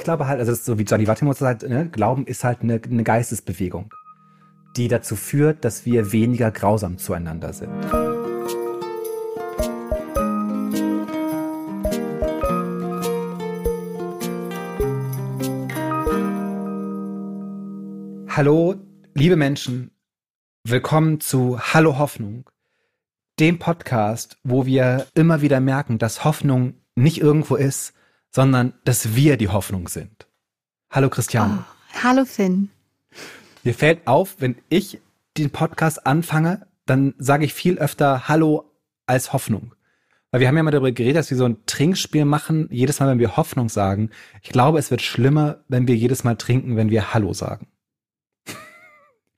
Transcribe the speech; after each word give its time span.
ich 0.00 0.04
glaube 0.04 0.26
halt, 0.26 0.40
also 0.40 0.54
so 0.54 0.78
wie 0.78 0.86
Gianni 0.86 1.06
Vattimo 1.06 1.34
sagt, 1.34 1.62
ne, 1.62 1.86
Glauben 1.90 2.24
ist 2.24 2.42
halt 2.42 2.62
eine, 2.62 2.80
eine 2.82 3.04
Geistesbewegung, 3.04 3.92
die 4.74 4.88
dazu 4.88 5.14
führt, 5.14 5.62
dass 5.62 5.84
wir 5.84 6.10
weniger 6.10 6.50
grausam 6.50 6.96
zueinander 6.96 7.52
sind. 7.52 7.70
Hallo, 18.30 18.76
liebe 19.12 19.36
Menschen, 19.36 19.90
willkommen 20.64 21.20
zu 21.20 21.60
Hallo 21.60 21.98
Hoffnung, 21.98 22.48
dem 23.38 23.58
Podcast, 23.58 24.38
wo 24.44 24.64
wir 24.64 25.06
immer 25.14 25.42
wieder 25.42 25.60
merken, 25.60 25.98
dass 25.98 26.24
Hoffnung 26.24 26.72
nicht 26.94 27.20
irgendwo 27.20 27.56
ist, 27.56 27.92
sondern 28.30 28.74
dass 28.84 29.14
wir 29.14 29.36
die 29.36 29.48
Hoffnung 29.48 29.88
sind. 29.88 30.26
Hallo 30.90 31.08
Christiane. 31.08 31.64
Oh, 31.66 32.02
hallo 32.02 32.24
Finn. 32.24 32.70
Mir 33.62 33.74
fällt 33.74 34.06
auf, 34.06 34.36
wenn 34.38 34.56
ich 34.68 35.00
den 35.36 35.50
Podcast 35.50 36.06
anfange, 36.06 36.66
dann 36.86 37.14
sage 37.18 37.44
ich 37.44 37.54
viel 37.54 37.78
öfter 37.78 38.28
Hallo 38.28 38.64
als 39.06 39.32
Hoffnung. 39.32 39.74
Weil 40.30 40.40
wir 40.40 40.48
haben 40.48 40.56
ja 40.56 40.62
mal 40.62 40.70
darüber 40.70 40.92
geredet, 40.92 41.16
dass 41.16 41.30
wir 41.30 41.36
so 41.36 41.44
ein 41.44 41.58
Trinkspiel 41.66 42.24
machen, 42.24 42.68
jedes 42.70 43.00
Mal, 43.00 43.08
wenn 43.08 43.18
wir 43.18 43.36
Hoffnung 43.36 43.68
sagen. 43.68 44.10
Ich 44.42 44.50
glaube, 44.50 44.78
es 44.78 44.90
wird 44.90 45.02
schlimmer, 45.02 45.64
wenn 45.68 45.88
wir 45.88 45.96
jedes 45.96 46.24
Mal 46.24 46.36
trinken, 46.36 46.76
wenn 46.76 46.90
wir 46.90 47.12
Hallo 47.12 47.32
sagen 47.32 47.66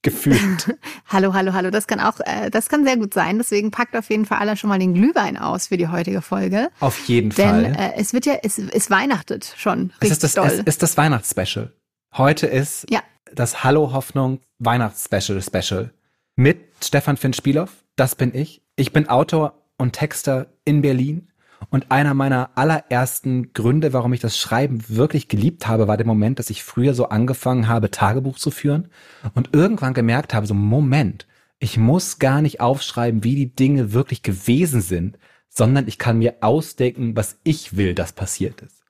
gefühlt. 0.02 0.76
hallo, 1.06 1.32
hallo, 1.32 1.52
hallo. 1.52 1.70
Das 1.70 1.86
kann 1.86 2.00
auch, 2.00 2.20
äh, 2.20 2.50
das 2.50 2.68
kann 2.68 2.84
sehr 2.84 2.96
gut 2.96 3.14
sein. 3.14 3.38
Deswegen 3.38 3.70
packt 3.70 3.96
auf 3.96 4.10
jeden 4.10 4.26
Fall 4.26 4.38
alle 4.38 4.56
schon 4.56 4.68
mal 4.68 4.78
den 4.78 4.94
Glühwein 4.94 5.36
aus 5.36 5.68
für 5.68 5.76
die 5.76 5.88
heutige 5.88 6.22
Folge. 6.22 6.70
Auf 6.80 6.98
jeden 7.06 7.30
Denn, 7.30 7.48
Fall. 7.48 7.62
Denn 7.62 7.74
äh, 7.74 7.92
es 7.96 8.12
wird 8.12 8.26
ja, 8.26 8.34
es, 8.42 8.58
es 8.58 8.90
weihnachtet 8.90 9.54
schon. 9.56 9.92
Es 10.00 10.10
ist 10.10 10.24
das, 10.24 10.34
doll. 10.34 10.46
Es 10.46 10.58
ist 10.60 10.82
das 10.82 10.96
Weihnachtsspecial. 10.96 11.72
Heute 12.14 12.46
ist 12.46 12.86
ja. 12.90 13.00
das 13.32 13.64
Hallo 13.64 13.92
Hoffnung 13.92 14.40
Weihnachtsspecial 14.58 15.40
Special 15.40 15.92
mit 16.36 16.58
Stefan 16.82 17.16
Finn 17.16 17.32
Spielhoff. 17.32 17.84
Das 17.96 18.14
bin 18.14 18.34
ich. 18.34 18.62
Ich 18.76 18.92
bin 18.92 19.08
Autor 19.08 19.54
und 19.78 19.92
Texter 19.92 20.46
in 20.64 20.82
Berlin. 20.82 21.28
Und 21.70 21.90
einer 21.90 22.14
meiner 22.14 22.50
allerersten 22.56 23.52
Gründe, 23.52 23.92
warum 23.92 24.12
ich 24.12 24.20
das 24.20 24.38
Schreiben 24.38 24.82
wirklich 24.88 25.28
geliebt 25.28 25.68
habe, 25.68 25.88
war 25.88 25.96
der 25.96 26.06
Moment, 26.06 26.38
dass 26.38 26.50
ich 26.50 26.64
früher 26.64 26.94
so 26.94 27.08
angefangen 27.08 27.68
habe, 27.68 27.90
Tagebuch 27.90 28.38
zu 28.38 28.50
führen 28.50 28.88
und 29.34 29.50
irgendwann 29.52 29.94
gemerkt 29.94 30.34
habe, 30.34 30.46
so 30.46 30.54
Moment, 30.54 31.26
ich 31.58 31.76
muss 31.76 32.18
gar 32.18 32.42
nicht 32.42 32.60
aufschreiben, 32.60 33.24
wie 33.24 33.36
die 33.36 33.54
Dinge 33.54 33.92
wirklich 33.92 34.22
gewesen 34.22 34.80
sind, 34.80 35.18
sondern 35.48 35.86
ich 35.86 35.98
kann 35.98 36.18
mir 36.18 36.36
ausdenken, 36.40 37.14
was 37.14 37.38
ich 37.44 37.76
will, 37.76 37.94
dass 37.94 38.12
passiert 38.12 38.62
ist. 38.62 38.82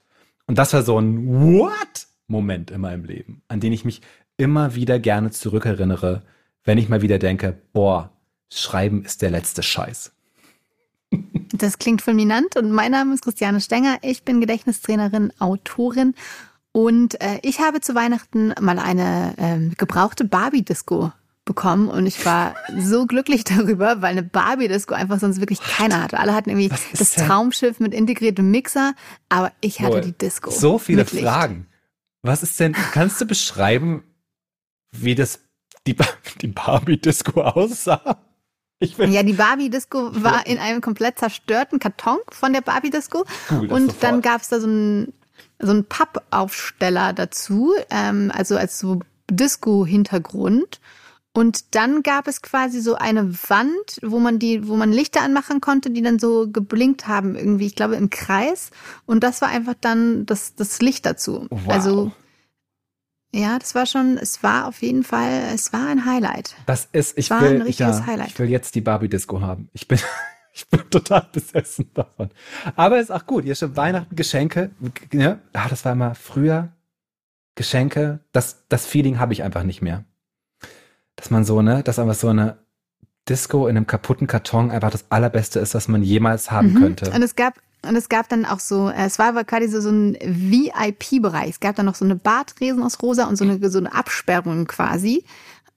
Und 0.47 0.59
das 0.59 0.73
war 0.73 0.83
so 0.83 0.99
ein 0.99 1.27
What? 1.27 2.07
Moment 2.29 2.71
in 2.71 2.81
meinem 2.81 3.05
Leben, 3.05 3.43
an 3.49 3.61
den 3.61 3.73
ich 3.73 3.85
mich 3.85 4.01
immer 4.37 4.75
wieder 4.75 4.99
gerne 4.99 5.31
zurückerinnere, 5.31 6.23
wenn 6.65 6.79
ich 6.79 6.89
mal 6.89 7.03
wieder 7.03 7.19
denke, 7.19 7.61
boah, 7.73 8.11
Schreiben 8.49 9.05
ist 9.05 9.23
der 9.23 9.31
letzte 9.31 9.63
Scheiß. 9.63 10.15
Das 11.63 11.79
klingt 11.79 12.03
fulminant 12.03 12.57
und 12.57 12.73
mein 12.73 12.91
Name 12.91 13.15
ist 13.15 13.23
Christiane 13.23 13.61
Stenger. 13.61 13.99
Ich 14.03 14.25
bin 14.25 14.41
Gedächtnistrainerin, 14.41 15.33
Autorin 15.39 16.17
und 16.73 17.21
äh, 17.21 17.39
ich 17.43 17.61
habe 17.61 17.81
zu 17.81 17.95
Weihnachten 17.95 18.53
mal 18.61 18.81
eine 18.81 19.35
äh, 19.37 19.75
gebrauchte 19.77 20.25
Barbie-Disco 20.25 21.13
bekommen 21.45 21.87
und 21.87 22.07
ich 22.07 22.27
war 22.27 22.57
so 22.81 23.07
glücklich 23.07 23.45
darüber, 23.45 24.03
weil 24.03 24.11
eine 24.11 24.25
Barbie-Disco 24.25 24.93
einfach 24.95 25.21
sonst 25.21 25.39
wirklich 25.39 25.61
keiner 25.61 26.03
hatte. 26.03 26.19
Alle 26.19 26.35
hatten 26.35 26.51
irgendwie 26.51 26.77
das? 26.99 27.13
Traumschiff 27.13 27.79
mit 27.79 27.95
integriertem 27.95 28.51
Mixer, 28.51 28.95
aber 29.29 29.53
ich 29.61 29.79
hatte 29.79 29.93
Wohl. 29.93 30.01
die 30.01 30.19
Disco. 30.19 30.51
So 30.51 30.79
viele 30.79 31.05
Fragen. 31.05 31.69
Was 32.23 32.43
ist 32.43 32.59
denn, 32.59 32.73
kannst 32.73 33.21
du 33.21 33.25
beschreiben, 33.25 34.03
wie 34.91 35.15
das 35.15 35.39
die, 35.87 35.95
die 36.41 36.49
Barbie-Disco 36.49 37.41
aussah? 37.41 38.32
Ja, 38.99 39.23
die 39.23 39.33
Barbie-Disco 39.33 40.11
war 40.23 40.47
in 40.47 40.59
einem 40.59 40.81
komplett 40.81 41.19
zerstörten 41.19 41.79
Karton 41.79 42.19
von 42.31 42.53
der 42.53 42.61
Barbie-Disco. 42.61 43.25
Cool, 43.51 43.73
und 43.73 43.95
dann 44.01 44.23
gab 44.23 44.43
es 44.43 44.49
da 44.49 44.61
so 44.61 44.67
einen 44.67 45.13
so 45.63 45.71
einen 45.71 45.85
Pappaufsteller 45.85 47.13
dazu, 47.13 47.73
ähm, 47.89 48.31
also 48.35 48.57
als 48.57 48.79
so 48.79 49.01
Disco-Hintergrund. 49.31 50.81
Und 51.35 51.75
dann 51.75 52.03
gab 52.03 52.29
es 52.29 52.43
quasi 52.43 52.83
so 52.83 52.95
eine 52.97 53.33
Wand, 53.49 53.99
wo 54.03 54.19
man 54.19 54.39
die, 54.39 54.69
wo 54.69 54.77
man 54.77 54.93
Lichter 54.93 55.23
anmachen 55.23 55.63
konnte, 55.63 55.91
die 55.91 56.03
dann 56.03 56.19
so 56.19 56.47
geblinkt 56.51 57.09
haben, 57.09 57.37
irgendwie, 57.37 57.67
ich 57.67 57.75
glaube, 57.75 57.97
im 57.97 58.11
Kreis. 58.11 58.71
Und 59.07 59.25
das 59.25 59.41
war 59.41 59.49
einfach 59.49 59.75
dann 59.81 60.27
das, 60.27 60.55
das 60.57 60.83
Licht 60.83 61.07
dazu. 61.07 61.47
Wow. 61.49 61.69
Also 61.69 62.13
ja, 63.35 63.59
das 63.59 63.75
war 63.75 63.87
schon, 63.87 64.19
es 64.19 64.43
war 64.43 64.69
auf 64.69 64.83
jeden 64.83 65.05
Fall, 65.05 65.43
es 65.55 65.73
war 65.73 65.89
ein 65.89 66.05
Highlight. 66.05 66.55
Das 66.67 66.89
ist, 66.93 67.17
ich 67.17 67.31
war 67.31 67.41
will, 67.41 67.57
ein 67.57 67.63
richtiges 67.63 68.01
ja, 68.01 68.07
Highlight. 68.07 68.29
Ich 68.29 68.39
will 68.39 68.51
jetzt 68.51 68.75
die 68.75 68.83
Barbie-Disco 68.83 69.41
haben. 69.41 69.71
Ich 69.73 69.89
bin, 69.89 69.99
ich 70.53 70.69
bin 70.69 70.83
total 70.91 71.27
besessen 71.33 71.91
davon. 71.95 72.31
Aber 72.77 73.01
ist 73.01 73.11
auch 73.11 73.25
gut. 73.25 73.45
Hier 73.45 73.55
schon 73.55 73.75
Weihnachten, 73.75 74.15
Geschenke. 74.15 74.71
Ja, 75.13 75.39
ah, 75.55 75.69
das 75.71 75.85
war 75.87 75.93
immer 75.93 76.15
früher. 76.15 76.73
Geschenke. 77.55 78.21
Das, 78.33 78.65
das 78.69 78.85
Feeling 78.85 79.19
habe 79.19 79.33
ich 79.33 79.43
einfach 79.43 79.63
nicht 79.63 79.81
mehr. 79.81 80.05
Dass 81.17 81.31
man 81.31 81.45
so, 81.45 81.63
ne, 81.63 81.83
dass 81.83 81.99
einfach 81.99 82.15
so 82.15 82.29
eine 82.29 82.59
Disco 83.29 83.67
in 83.67 83.77
einem 83.77 83.87
kaputten 83.87 84.27
Karton 84.27 84.71
einfach 84.71 84.91
das 84.91 85.11
allerbeste 85.11 85.59
ist, 85.59 85.75
was 85.75 85.89
man 85.89 86.03
jemals 86.03 86.51
haben 86.51 86.75
mhm. 86.75 86.81
könnte. 86.81 87.11
Und 87.11 87.23
es 87.23 87.35
gab 87.35 87.55
und 87.87 87.97
es 87.97 88.09
gab 88.09 88.29
dann 88.29 88.45
auch 88.45 88.61
so, 88.61 88.89
äh, 88.89 89.07
es 89.07 89.19
war 89.19 89.29
aber 89.29 89.45
quasi 89.45 89.69
so, 89.69 89.81
so 89.81 89.91
ein 89.91 90.17
VIP-Bereich. 90.23 91.51
Es 91.51 91.61
gab 91.61 91.77
dann 91.77 91.87
noch 91.87 91.95
so 91.95 92.05
eine 92.05 92.17
Bartresen 92.17 92.83
aus 92.83 93.03
Rosa 93.03 93.25
und 93.25 93.37
so 93.37 93.45
eine, 93.45 93.71
so 93.71 93.79
eine 93.79 93.93
Absperrung 93.93 94.67
quasi. 94.67 95.25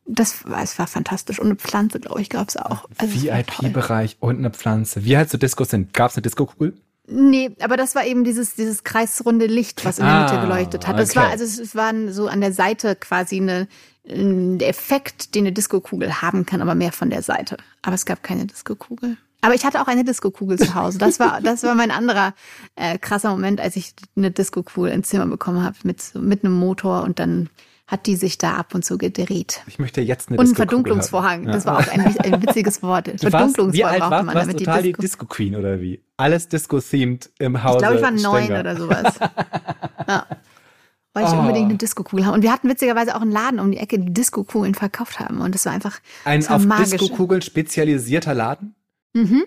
Das 0.06 0.48
war, 0.48 0.62
es 0.62 0.78
war 0.78 0.86
fantastisch. 0.86 1.40
Und 1.40 1.48
eine 1.48 1.56
Pflanze, 1.56 2.00
glaube 2.00 2.22
ich, 2.22 2.30
gab 2.30 2.50
es 2.50 2.58
auch. 2.58 2.88
Also 2.98 3.24
VIP-Bereich 3.24 4.18
und 4.20 4.38
eine 4.38 4.52
Pflanze. 4.52 5.04
Wie 5.04 5.18
halt 5.18 5.32
so 5.32 5.40
Discos 5.40 5.70
sind? 5.70 5.94
Gab 5.94 6.12
es 6.12 6.18
eine 6.18 6.22
Disco-Kugel? 6.22 6.74
Nee, 7.08 7.56
aber 7.60 7.78
das 7.78 7.96
war 7.96 8.06
eben 8.06 8.24
dieses, 8.24 8.56
dieses 8.56 8.84
kreisrunde 8.84 9.46
Licht, 9.46 9.86
was 9.86 10.00
in 10.00 10.06
der 10.06 10.14
ah, 10.14 10.24
Mitte 10.24 10.42
geleuchtet 10.42 10.88
hat. 10.88 10.98
Das 10.98 11.12
okay. 11.12 11.20
war, 11.20 11.30
also 11.30 11.44
es 11.44 11.76
war 11.76 11.94
so 12.12 12.28
an 12.28 12.42
der 12.42 12.52
Seite 12.52 12.96
quasi 12.96 13.38
eine, 13.38 13.68
ein 14.08 14.60
Effekt, 14.60 15.36
den 15.36 15.46
eine 15.46 15.54
Disco-Kugel 15.54 16.22
haben 16.22 16.46
kann, 16.46 16.62
aber 16.62 16.74
mehr 16.74 16.92
von 16.92 17.10
der 17.10 17.22
Seite. 17.22 17.58
Aber 17.84 17.94
es 17.94 18.06
gab 18.06 18.24
keine 18.24 18.46
Disco-Kugel. 18.46 19.18
Aber 19.46 19.54
ich 19.54 19.64
hatte 19.64 19.80
auch 19.80 19.86
eine 19.86 20.04
Disco-Kugel 20.04 20.58
zu 20.58 20.74
Hause. 20.74 20.98
Das 20.98 21.20
war, 21.20 21.40
das 21.40 21.62
war 21.62 21.76
mein 21.76 21.92
anderer 21.92 22.34
äh, 22.76 22.98
krasser 22.98 23.30
Moment, 23.30 23.62
als 23.62 23.76
ich 23.76 23.94
eine 24.18 24.32
Disco-Kugel 24.32 24.92
ins 24.92 25.10
Zimmer 25.10 25.28
bekommen 25.28 25.64
habe 25.64 25.76
mit, 25.84 26.16
mit 26.16 26.44
einem 26.44 26.56
Motor 26.56 27.04
und 27.04 27.20
dann 27.20 27.50
hat 27.86 28.08
die 28.08 28.16
sich 28.16 28.40
da 28.40 28.56
ab 28.56 28.74
und 28.74 28.84
zu 28.84 28.98
gedreht. 28.98 29.62
Ich 29.68 29.78
möchte 29.78 30.02
jetzt 30.02 30.30
eine 30.30 30.40
Und 30.40 30.48
ein 30.48 30.56
Verdunklungsvorhang. 30.56 31.46
Ja. 31.46 31.52
Das 31.52 31.68
war 31.68 31.78
auch 31.78 31.88
ein, 31.88 32.02
ein 32.18 32.42
witziges 32.42 32.82
Wort. 32.82 33.06
Du 33.06 33.18
Verdunklungsvorhang 33.20 33.74
wie 33.74 33.84
alt 33.84 34.02
war, 34.02 34.24
man 34.24 34.34
warst 34.34 34.48
damit 34.48 34.66
total 34.66 34.82
die 34.82 34.94
Disco, 34.94 35.28
Queen 35.28 35.56
oder 35.56 35.80
wie? 35.80 36.02
Alles 36.18 36.48
Disco-themed 36.48 37.30
im 37.38 37.62
Haus. 37.62 37.76
Ich 37.76 37.88
glaube, 37.88 37.98
ich 37.98 38.02
war 38.02 38.12
neun 38.12 38.52
oder 38.52 38.76
sowas. 38.76 39.14
ja. 40.08 40.26
Wollte 41.14 41.30
ich 41.30 41.36
oh. 41.36 41.40
unbedingt 41.40 41.70
eine 41.70 41.78
Disco-Kugel 41.78 42.26
haben. 42.26 42.34
Und 42.34 42.42
wir 42.42 42.52
hatten 42.52 42.68
witzigerweise 42.68 43.16
auch 43.16 43.22
einen 43.22 43.32
Laden 43.32 43.60
um 43.60 43.72
die 43.72 43.78
Ecke, 43.78 44.00
die 44.00 44.12
Disco-Kugeln 44.12 44.74
verkauft 44.74 45.20
haben. 45.20 45.42
Und 45.42 45.54
das 45.54 45.68
war 45.68 45.74
einfach 45.74 46.00
ein 46.24 46.46
auf 46.48 46.66
Disco-Kugeln 46.66 47.44
spezialisierter 47.44 48.34
Laden? 48.34 48.74
Mhm. 49.16 49.46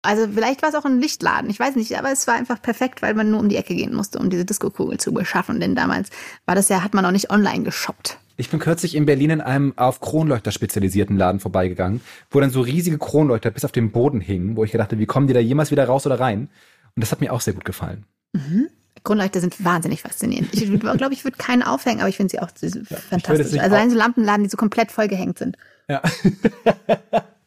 Also 0.00 0.28
vielleicht 0.32 0.62
war 0.62 0.68
es 0.68 0.74
auch 0.76 0.84
ein 0.84 1.00
Lichtladen, 1.00 1.50
ich 1.50 1.58
weiß 1.58 1.74
nicht, 1.74 1.98
aber 1.98 2.12
es 2.12 2.26
war 2.28 2.34
einfach 2.34 2.62
perfekt, 2.62 3.02
weil 3.02 3.14
man 3.14 3.30
nur 3.30 3.40
um 3.40 3.48
die 3.48 3.56
Ecke 3.56 3.74
gehen 3.74 3.94
musste, 3.94 4.20
um 4.20 4.30
diese 4.30 4.44
Disco-Kugel 4.44 4.98
zu 4.98 5.12
beschaffen. 5.12 5.58
Denn 5.58 5.74
damals 5.74 6.10
war 6.46 6.54
das 6.54 6.68
ja, 6.68 6.84
hat 6.84 6.94
man 6.94 7.02
noch 7.02 7.10
nicht 7.10 7.30
online 7.30 7.64
geshoppt. 7.64 8.18
Ich 8.36 8.48
bin 8.48 8.60
kürzlich 8.60 8.94
in 8.94 9.04
Berlin 9.04 9.30
in 9.30 9.40
einem 9.40 9.76
auf 9.76 10.00
Kronleuchter 10.00 10.52
spezialisierten 10.52 11.16
Laden 11.16 11.40
vorbeigegangen, 11.40 12.00
wo 12.30 12.38
dann 12.38 12.50
so 12.50 12.60
riesige 12.60 12.96
Kronleuchter 12.96 13.50
bis 13.50 13.64
auf 13.64 13.72
den 13.72 13.90
Boden 13.90 14.20
hingen, 14.20 14.56
wo 14.56 14.62
ich 14.62 14.70
gedacht 14.70 14.92
habe, 14.92 15.00
wie 15.00 15.06
kommen 15.06 15.26
die 15.26 15.34
da 15.34 15.40
jemals 15.40 15.72
wieder 15.72 15.84
raus 15.84 16.06
oder 16.06 16.20
rein? 16.20 16.48
Und 16.94 17.00
das 17.02 17.10
hat 17.10 17.20
mir 17.20 17.32
auch 17.32 17.40
sehr 17.40 17.54
gut 17.54 17.64
gefallen. 17.64 18.04
Mhm. 18.32 18.68
Kronleuchter 19.02 19.40
sind 19.40 19.64
wahnsinnig 19.64 20.02
faszinierend. 20.02 20.54
Ich 20.54 20.80
glaube, 20.80 21.12
ich 21.12 21.24
würde 21.24 21.36
keinen 21.36 21.62
aufhängen, 21.62 22.00
aber 22.00 22.08
ich 22.08 22.16
finde 22.16 22.30
sie 22.30 22.38
auch 22.38 22.50
ja, 22.60 22.96
fantastisch. 22.96 23.58
Also 23.58 23.74
allein 23.74 23.90
so 23.90 23.96
Lampenladen, 23.96 24.44
die 24.44 24.50
so 24.50 24.56
komplett 24.56 24.92
vollgehängt 24.92 25.38
sind. 25.38 25.56
Ja. 25.88 26.02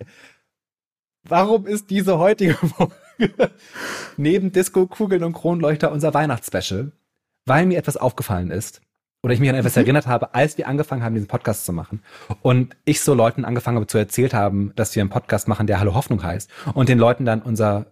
Warum 1.32 1.66
ist 1.66 1.90
diese 1.90 2.18
heutige 2.18 2.56
Folge 2.56 3.52
neben 4.18 4.52
Disco-Kugeln 4.52 5.24
und 5.24 5.32
Kronleuchter 5.32 5.90
unser 5.90 6.14
Weihnachtsspecial? 6.14 6.92
Weil 7.46 7.68
mir 7.68 7.78
etwas 7.78 7.96
aufgefallen 7.96 8.52
ist 8.52 8.82
oder 9.24 9.34
ich 9.34 9.40
mich 9.40 9.50
an 9.50 9.56
etwas 9.56 9.78
mhm. 9.78 9.84
erinnert 9.84 10.08
habe, 10.08 10.36
als 10.36 10.58
wir 10.58 10.68
angefangen 10.68 11.04
haben, 11.04 11.14
diesen 11.14 11.30
Podcast 11.30 11.66
zu 11.66 11.72
machen 11.72 12.04
und 12.42 12.76
ich 12.84 13.00
so 13.00 13.14
Leuten 13.14 13.46
angefangen 13.46 13.78
habe 13.78 13.88
zu 13.88 13.98
erzählt 13.98 14.34
haben, 14.34 14.74
dass 14.76 14.94
wir 14.94 15.02
einen 15.02 15.10
Podcast 15.10 15.48
machen, 15.48 15.68
der 15.68 15.80
Hallo 15.80 15.96
Hoffnung 15.96 16.22
heißt 16.22 16.50
und 16.74 16.90
den 16.90 17.00
Leuten 17.00 17.24
dann 17.24 17.42
unser 17.42 17.86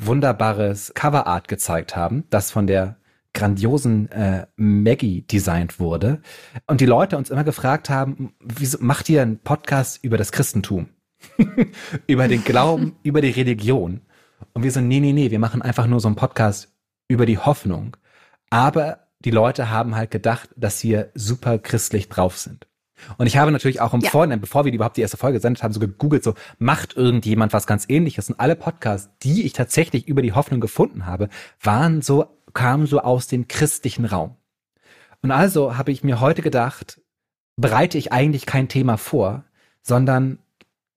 wunderbares 0.00 0.92
Coverart 0.94 1.48
gezeigt 1.48 1.96
haben, 1.96 2.22
das 2.30 2.52
von 2.52 2.68
der 2.68 2.96
grandiosen 3.32 4.08
äh, 4.12 4.46
Maggie 4.54 5.22
designt 5.22 5.80
wurde 5.80 6.22
und 6.68 6.80
die 6.80 6.86
Leute 6.86 7.16
uns 7.16 7.30
immer 7.30 7.42
gefragt 7.42 7.90
haben, 7.90 8.34
wieso 8.38 8.78
macht 8.80 9.08
ihr 9.08 9.22
einen 9.22 9.40
Podcast 9.40 10.04
über 10.04 10.16
das 10.16 10.30
Christentum? 10.30 10.90
über 12.06 12.28
den 12.28 12.44
Glauben, 12.44 12.96
über 13.02 13.20
die 13.20 13.30
Religion. 13.30 14.00
Und 14.52 14.62
wir 14.62 14.70
so, 14.70 14.80
nee, 14.80 15.00
nee, 15.00 15.12
nee, 15.12 15.30
wir 15.30 15.38
machen 15.38 15.62
einfach 15.62 15.86
nur 15.86 16.00
so 16.00 16.08
einen 16.08 16.16
Podcast 16.16 16.72
über 17.08 17.26
die 17.26 17.38
Hoffnung. 17.38 17.96
Aber 18.50 19.08
die 19.24 19.30
Leute 19.30 19.70
haben 19.70 19.94
halt 19.96 20.10
gedacht, 20.10 20.50
dass 20.56 20.82
wir 20.84 21.10
super 21.14 21.58
christlich 21.58 22.08
drauf 22.08 22.36
sind. 22.36 22.66
Und 23.18 23.26
ich 23.26 23.36
habe 23.36 23.50
natürlich 23.50 23.80
auch 23.80 23.94
im 23.94 24.00
ja. 24.00 24.10
Vorhinein, 24.10 24.40
bevor 24.40 24.64
wir 24.64 24.72
überhaupt 24.72 24.96
die 24.96 25.00
erste 25.00 25.16
Folge 25.16 25.38
gesendet 25.38 25.62
haben, 25.62 25.72
so 25.72 25.80
gegoogelt, 25.80 26.22
so 26.22 26.34
macht 26.58 26.96
irgendjemand 26.96 27.52
was 27.52 27.66
ganz 27.66 27.86
ähnliches. 27.88 28.30
Und 28.30 28.38
alle 28.38 28.56
Podcasts, 28.56 29.10
die 29.22 29.44
ich 29.44 29.52
tatsächlich 29.52 30.06
über 30.06 30.22
die 30.22 30.32
Hoffnung 30.32 30.60
gefunden 30.60 31.06
habe, 31.06 31.28
waren 31.60 32.02
so, 32.02 32.26
kamen 32.52 32.86
so 32.86 33.00
aus 33.00 33.26
dem 33.26 33.48
christlichen 33.48 34.04
Raum. 34.04 34.36
Und 35.22 35.30
also 35.30 35.76
habe 35.76 35.90
ich 35.90 36.04
mir 36.04 36.20
heute 36.20 36.42
gedacht, 36.42 37.00
bereite 37.56 37.98
ich 37.98 38.12
eigentlich 38.12 38.46
kein 38.46 38.68
Thema 38.68 38.96
vor, 38.96 39.44
sondern 39.82 40.38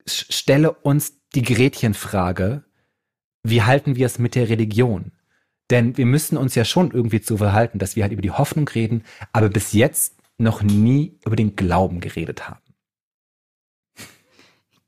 stelle 0.07 0.71
uns 0.71 1.13
die 1.35 1.41
Gretchenfrage, 1.41 2.63
wie 3.43 3.61
halten 3.63 3.95
wir 3.95 4.05
es 4.05 4.19
mit 4.19 4.35
der 4.35 4.49
Religion? 4.49 5.11
Denn 5.69 5.97
wir 5.97 6.05
müssen 6.05 6.37
uns 6.37 6.55
ja 6.55 6.63
schon 6.65 6.91
irgendwie 6.91 7.21
zu 7.21 7.37
verhalten, 7.37 7.79
dass 7.79 7.95
wir 7.95 8.03
halt 8.03 8.13
über 8.13 8.21
die 8.21 8.31
Hoffnung 8.31 8.67
reden, 8.67 9.03
aber 9.33 9.49
bis 9.49 9.73
jetzt 9.73 10.15
noch 10.37 10.61
nie 10.61 11.19
über 11.25 11.35
den 11.35 11.55
Glauben 11.55 11.99
geredet 11.99 12.47
haben. 12.47 12.61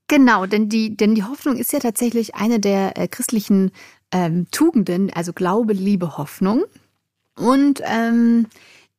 Genau, 0.07 0.45
denn 0.45 0.69
die, 0.69 0.97
denn 0.97 1.13
die 1.13 1.23
Hoffnung 1.23 1.57
ist 1.57 1.71
ja 1.71 1.79
tatsächlich 1.79 2.33
eine 2.33 2.59
der 2.59 2.97
äh, 2.97 3.07
christlichen 3.07 3.71
ähm, 4.11 4.47
Tugenden, 4.51 5.11
also 5.13 5.33
Glaube, 5.33 5.73
Liebe, 5.73 6.17
Hoffnung. 6.17 6.63
Und 7.37 7.81
ähm, 7.85 8.47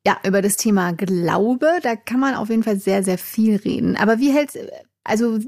ja, 0.07 0.19
über 0.25 0.41
das 0.41 0.57
Thema 0.57 0.93
Glaube, 0.93 1.81
da 1.83 1.97
kann 1.97 2.21
man 2.21 2.35
auf 2.35 2.49
jeden 2.49 2.63
Fall 2.63 2.79
sehr, 2.79 3.03
sehr 3.03 3.19
viel 3.19 3.57
reden. 3.57 3.97
Aber 3.97 4.19
wie 4.19 4.33
hältst, 4.33 4.57
also 5.03 5.41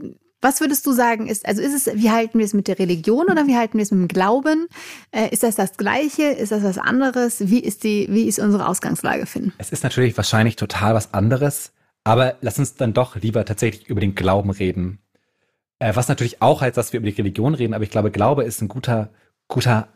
was 0.42 0.60
würdest 0.60 0.84
du 0.86 0.92
sagen, 0.92 1.28
ist, 1.28 1.46
also 1.46 1.62
ist 1.62 1.74
es, 1.74 1.94
wie 1.94 2.10
halten 2.10 2.38
wir 2.38 2.44
es 2.44 2.52
mit 2.52 2.68
der 2.68 2.78
Religion 2.78 3.26
oder 3.26 3.46
wie 3.46 3.56
halten 3.56 3.78
wir 3.78 3.82
es 3.82 3.92
mit 3.92 4.00
dem 4.00 4.08
Glauben? 4.08 4.66
Äh, 5.12 5.28
ist 5.30 5.44
das 5.44 5.54
das 5.54 5.76
Gleiche? 5.76 6.24
Ist 6.24 6.52
das 6.52 6.64
was 6.64 6.78
anderes? 6.78 7.48
Wie 7.48 7.60
ist 7.60 7.84
die, 7.84 8.08
wie 8.10 8.24
ist 8.24 8.40
unsere 8.40 8.66
Ausgangslage, 8.66 9.26
Finn? 9.26 9.52
Es 9.58 9.70
ist 9.70 9.84
natürlich 9.84 10.16
wahrscheinlich 10.16 10.56
total 10.56 10.94
was 10.94 11.14
anderes, 11.14 11.72
aber 12.04 12.36
lass 12.40 12.58
uns 12.58 12.74
dann 12.74 12.92
doch 12.92 13.16
lieber 13.16 13.44
tatsächlich 13.44 13.88
über 13.88 14.00
den 14.00 14.16
Glauben 14.16 14.50
reden. 14.50 14.98
Äh, 15.78 15.94
was 15.94 16.08
natürlich 16.08 16.42
auch 16.42 16.60
heißt, 16.60 16.76
dass 16.76 16.92
wir 16.92 16.98
über 17.00 17.10
die 17.10 17.16
Religion 17.16 17.54
reden, 17.54 17.72
aber 17.72 17.84
ich 17.84 17.90
glaube, 17.90 18.10
Glaube 18.10 18.42
ist 18.42 18.60
ein 18.60 18.68
guter, 18.68 19.10
guter 19.48 19.88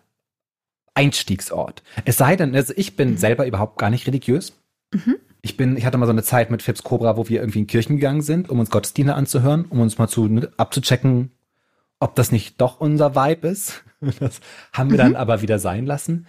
Einstiegsort. 0.94 1.82
Es 2.04 2.16
sei 2.16 2.36
denn, 2.36 2.54
also 2.54 2.72
ich 2.76 2.96
bin 2.96 3.10
mhm. 3.10 3.16
selber 3.16 3.46
überhaupt 3.46 3.78
gar 3.78 3.90
nicht 3.90 4.06
religiös. 4.06 4.54
Mhm. 4.92 5.16
Ich 5.46 5.56
bin, 5.56 5.76
ich 5.76 5.86
hatte 5.86 5.96
mal 5.96 6.06
so 6.06 6.10
eine 6.10 6.24
Zeit 6.24 6.50
mit 6.50 6.60
Phipps 6.60 6.82
Cobra, 6.82 7.16
wo 7.16 7.28
wir 7.28 7.38
irgendwie 7.38 7.60
in 7.60 7.68
Kirchen 7.68 7.98
gegangen 7.98 8.20
sind, 8.20 8.50
um 8.50 8.58
uns 8.58 8.68
Gottesdienste 8.68 9.14
anzuhören, 9.14 9.64
um 9.66 9.78
uns 9.78 9.96
mal 9.96 10.08
zu 10.08 10.28
abzuchecken, 10.56 11.30
ob 12.00 12.16
das 12.16 12.32
nicht 12.32 12.60
doch 12.60 12.80
unser 12.80 13.14
Vibe 13.14 13.46
ist. 13.46 13.84
Das 14.18 14.40
haben 14.72 14.90
wir 14.90 14.96
mhm. 14.96 15.14
dann 15.14 15.16
aber 15.16 15.42
wieder 15.42 15.60
sein 15.60 15.86
lassen. 15.86 16.26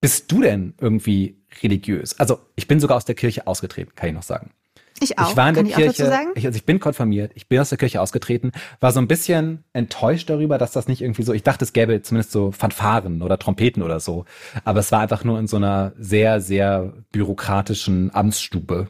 Bist 0.00 0.30
du 0.30 0.40
denn 0.40 0.74
irgendwie 0.80 1.42
religiös? 1.62 2.18
Also 2.20 2.38
ich 2.54 2.68
bin 2.68 2.78
sogar 2.78 2.96
aus 2.96 3.04
der 3.04 3.16
Kirche 3.16 3.48
ausgetreten, 3.48 3.92
kann 3.96 4.08
ich 4.08 4.14
noch 4.14 4.22
sagen. 4.22 4.52
Ich 5.00 5.18
auch. 5.18 5.30
Ich 5.30 5.36
war 5.36 5.48
in 5.48 5.54
der 5.54 5.64
Kann 5.64 5.72
Kirche, 5.72 6.28
ich, 6.34 6.46
also 6.46 6.56
ich 6.56 6.64
bin 6.64 6.78
konfirmiert, 6.78 7.32
ich 7.34 7.48
bin 7.48 7.58
aus 7.58 7.70
der 7.70 7.78
Kirche 7.78 8.00
ausgetreten, 8.00 8.52
war 8.80 8.92
so 8.92 9.00
ein 9.00 9.08
bisschen 9.08 9.64
enttäuscht 9.72 10.28
darüber, 10.28 10.58
dass 10.58 10.72
das 10.72 10.88
nicht 10.88 11.00
irgendwie 11.00 11.22
so, 11.22 11.32
ich 11.32 11.42
dachte, 11.42 11.64
es 11.64 11.72
gäbe 11.72 12.02
zumindest 12.02 12.32
so 12.32 12.52
Fanfaren 12.52 13.22
oder 13.22 13.38
Trompeten 13.38 13.82
oder 13.82 13.98
so, 13.98 14.26
aber 14.64 14.80
es 14.80 14.92
war 14.92 15.00
einfach 15.00 15.24
nur 15.24 15.38
in 15.38 15.46
so 15.46 15.56
einer 15.56 15.92
sehr, 15.98 16.40
sehr 16.40 16.92
bürokratischen 17.12 18.14
Amtsstube 18.14 18.88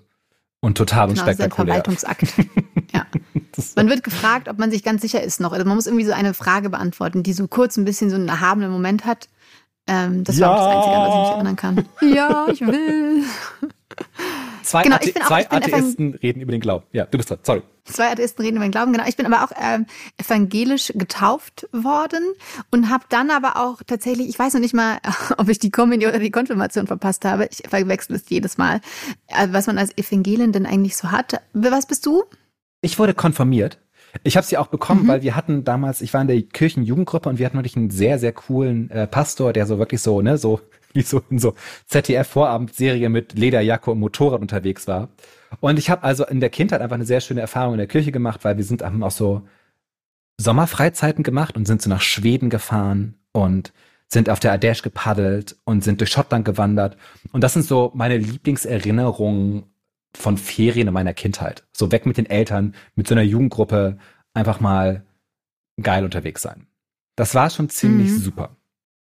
und 0.60 0.76
total 0.76 1.08
genau, 1.08 1.20
unspektakulär. 1.22 1.82
Das 1.86 1.96
ist 1.96 2.04
ein 2.04 2.16
Verwaltungsakt. 2.16 2.34
ja. 2.92 3.06
Man 3.76 3.88
wird 3.88 4.02
gefragt, 4.02 4.48
ob 4.48 4.58
man 4.58 4.70
sich 4.70 4.82
ganz 4.82 5.02
sicher 5.02 5.22
ist 5.22 5.40
noch. 5.40 5.52
Also 5.52 5.64
man 5.64 5.76
muss 5.76 5.86
irgendwie 5.86 6.04
so 6.04 6.12
eine 6.12 6.34
Frage 6.34 6.70
beantworten, 6.70 7.22
die 7.22 7.32
so 7.32 7.46
kurz 7.48 7.76
ein 7.76 7.84
bisschen 7.84 8.10
so 8.10 8.16
einen 8.16 8.28
erhabenen 8.28 8.70
Moment 8.70 9.04
hat. 9.04 9.28
Ähm, 9.86 10.24
das 10.24 10.38
ja. 10.38 10.48
war 10.48 10.56
auch 10.56 10.66
das 10.66 10.76
Einzige, 10.76 10.96
an 10.96 11.02
was 11.02 11.14
ich 11.14 11.20
mich 11.20 11.30
erinnern 11.30 11.56
kann. 11.56 11.88
Ja, 12.14 12.46
ich 12.50 12.60
will. 12.60 13.24
Zwei, 14.70 14.84
genau, 14.84 14.96
Athe 14.96 15.12
zwei 15.14 15.48
auch, 15.48 15.50
Atheisten 15.50 16.14
reden 16.14 16.40
über 16.40 16.52
den 16.52 16.60
Glauben. 16.60 16.86
Ja, 16.92 17.04
du 17.04 17.18
bist 17.18 17.28
dran, 17.28 17.40
sorry. 17.42 17.62
Zwei 17.82 18.12
Atheisten 18.12 18.44
reden 18.44 18.56
über 18.56 18.64
den 18.64 18.70
Glauben, 18.70 18.92
genau. 18.92 19.04
Ich 19.08 19.16
bin 19.16 19.26
aber 19.26 19.44
auch 19.44 19.50
ähm, 19.60 19.86
evangelisch 20.16 20.92
getauft 20.94 21.68
worden 21.72 22.22
und 22.70 22.88
habe 22.88 23.02
dann 23.08 23.32
aber 23.32 23.56
auch 23.56 23.82
tatsächlich, 23.84 24.28
ich 24.28 24.38
weiß 24.38 24.54
noch 24.54 24.60
nicht 24.60 24.72
mal, 24.72 24.98
ob 25.38 25.48
ich 25.48 25.58
die 25.58 25.72
Kommunion 25.72 26.10
oder 26.10 26.20
die 26.20 26.30
Konfirmation 26.30 26.86
verpasst 26.86 27.24
habe. 27.24 27.48
Ich 27.50 27.68
verwechsel 27.68 28.14
es 28.14 28.28
jedes 28.28 28.58
Mal, 28.58 28.80
äh, 29.26 29.48
was 29.50 29.66
man 29.66 29.76
als 29.76 29.90
Evangelin 29.98 30.52
denn 30.52 30.66
eigentlich 30.66 30.96
so 30.96 31.10
hat. 31.10 31.42
Was 31.52 31.86
bist 31.86 32.06
du? 32.06 32.22
Ich 32.80 32.96
wurde 32.96 33.12
konfirmiert. 33.12 33.80
Ich 34.22 34.36
habe 34.36 34.46
sie 34.46 34.56
auch 34.56 34.68
bekommen, 34.68 35.02
mhm. 35.02 35.08
weil 35.08 35.22
wir 35.22 35.34
hatten 35.34 35.64
damals, 35.64 36.00
ich 36.00 36.14
war 36.14 36.20
in 36.20 36.28
der 36.28 36.40
Kirchenjugendgruppe 36.42 37.28
und 37.28 37.40
wir 37.40 37.46
hatten 37.46 37.58
wirklich 37.58 37.76
einen 37.76 37.90
sehr, 37.90 38.20
sehr 38.20 38.32
coolen 38.32 38.88
äh, 38.90 39.08
Pastor, 39.08 39.52
der 39.52 39.66
so 39.66 39.78
wirklich 39.78 40.00
so, 40.00 40.20
ne, 40.20 40.38
so 40.38 40.60
wie 40.94 41.02
so 41.02 41.22
in 41.30 41.38
so 41.38 41.54
ZDF-Vorabendserie 41.86 43.08
mit 43.08 43.38
Lederjacke 43.38 43.90
und 43.90 44.00
Motorrad 44.00 44.40
unterwegs 44.40 44.86
war. 44.86 45.08
Und 45.60 45.78
ich 45.78 45.90
habe 45.90 46.02
also 46.02 46.24
in 46.26 46.40
der 46.40 46.50
Kindheit 46.50 46.80
einfach 46.80 46.94
eine 46.94 47.04
sehr 47.04 47.20
schöne 47.20 47.40
Erfahrung 47.40 47.74
in 47.74 47.78
der 47.78 47.86
Kirche 47.86 48.12
gemacht, 48.12 48.44
weil 48.44 48.56
wir 48.56 48.64
sind 48.64 48.82
haben 48.82 49.02
auch 49.02 49.10
so 49.10 49.42
Sommerfreizeiten 50.38 51.22
gemacht 51.22 51.56
und 51.56 51.66
sind 51.66 51.82
so 51.82 51.90
nach 51.90 52.00
Schweden 52.00 52.50
gefahren 52.50 53.16
und 53.32 53.72
sind 54.08 54.28
auf 54.28 54.40
der 54.40 54.58
Ardèche 54.58 54.82
gepaddelt 54.82 55.56
und 55.64 55.84
sind 55.84 56.00
durch 56.00 56.10
Schottland 56.10 56.44
gewandert. 56.44 56.96
Und 57.32 57.44
das 57.44 57.52
sind 57.52 57.64
so 57.64 57.92
meine 57.94 58.16
Lieblingserinnerungen 58.16 59.64
von 60.14 60.36
Ferien 60.36 60.88
in 60.88 60.94
meiner 60.94 61.14
Kindheit. 61.14 61.64
So 61.72 61.92
weg 61.92 62.06
mit 62.06 62.16
den 62.16 62.26
Eltern, 62.26 62.74
mit 62.96 63.06
so 63.06 63.14
einer 63.14 63.22
Jugendgruppe, 63.22 63.98
einfach 64.34 64.60
mal 64.60 65.04
geil 65.80 66.04
unterwegs 66.04 66.42
sein. 66.42 66.66
Das 67.16 67.34
war 67.34 67.50
schon 67.50 67.68
ziemlich 67.68 68.10
mhm. 68.10 68.18
super. 68.18 68.56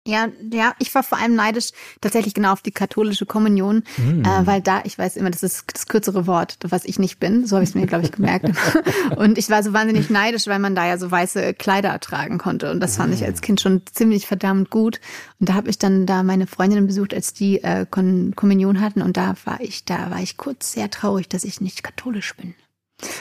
Ja, 0.06 0.28
ja, 0.52 0.74
ich 0.78 0.94
war 0.94 1.02
vor 1.02 1.16
allem 1.16 1.34
neidisch 1.34 1.70
tatsächlich 2.02 2.34
genau 2.34 2.52
auf 2.52 2.60
die 2.60 2.72
katholische 2.72 3.24
Kommunion, 3.24 3.84
mm. 3.96 4.20
äh, 4.20 4.46
weil 4.46 4.60
da, 4.60 4.82
ich 4.84 4.98
weiß 4.98 5.16
immer, 5.16 5.30
das 5.30 5.42
ist 5.42 5.64
das 5.72 5.86
kürzere 5.86 6.26
Wort, 6.26 6.58
was 6.62 6.84
ich 6.84 6.98
nicht 6.98 7.18
bin, 7.18 7.46
so 7.46 7.56
habe 7.56 7.64
ich 7.64 7.70
es 7.70 7.74
mir, 7.74 7.86
glaube 7.86 8.04
ich, 8.04 8.12
gemerkt. 8.12 8.50
und 9.16 9.38
ich 9.38 9.48
war 9.48 9.62
so 9.62 9.72
wahnsinnig 9.72 10.10
neidisch, 10.10 10.46
weil 10.46 10.58
man 10.58 10.74
da 10.74 10.86
ja 10.86 10.98
so 10.98 11.10
weiße 11.10 11.54
Kleider 11.54 11.98
tragen 12.00 12.36
konnte. 12.36 12.70
Und 12.70 12.80
das 12.80 12.98
fand 12.98 13.14
ich 13.14 13.24
als 13.24 13.40
Kind 13.40 13.62
schon 13.62 13.80
ziemlich 13.90 14.26
verdammt 14.26 14.68
gut. 14.68 15.00
Und 15.40 15.48
da 15.48 15.54
habe 15.54 15.70
ich 15.70 15.78
dann 15.78 16.04
da 16.04 16.22
meine 16.22 16.46
Freundinnen 16.46 16.86
besucht, 16.86 17.14
als 17.14 17.32
die 17.32 17.62
äh, 17.62 17.86
Kon 17.90 18.34
Kommunion 18.36 18.82
hatten. 18.82 19.00
Und 19.00 19.16
da 19.16 19.34
war 19.44 19.62
ich, 19.62 19.86
da 19.86 20.10
war 20.10 20.20
ich 20.20 20.36
kurz 20.36 20.72
sehr 20.72 20.90
traurig, 20.90 21.30
dass 21.30 21.44
ich 21.44 21.62
nicht 21.62 21.82
katholisch 21.82 22.36
bin. 22.36 22.54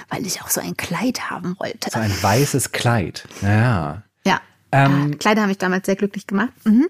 Weil 0.09 0.25
ich 0.25 0.41
auch 0.41 0.49
so 0.49 0.59
ein 0.59 0.75
Kleid 0.75 1.29
haben 1.29 1.55
wollte. 1.59 1.89
So 1.91 1.99
ein 1.99 2.11
weißes 2.21 2.73
Kleid, 2.73 3.25
ja. 3.41 4.03
Ähm, 4.73 5.11
ah, 5.13 5.17
Kleider 5.17 5.41
haben 5.43 5.49
mich 5.49 5.59
damals 5.59 5.85
sehr 5.85 5.95
glücklich 5.95 6.27
gemacht. 6.27 6.51
Mhm. 6.65 6.87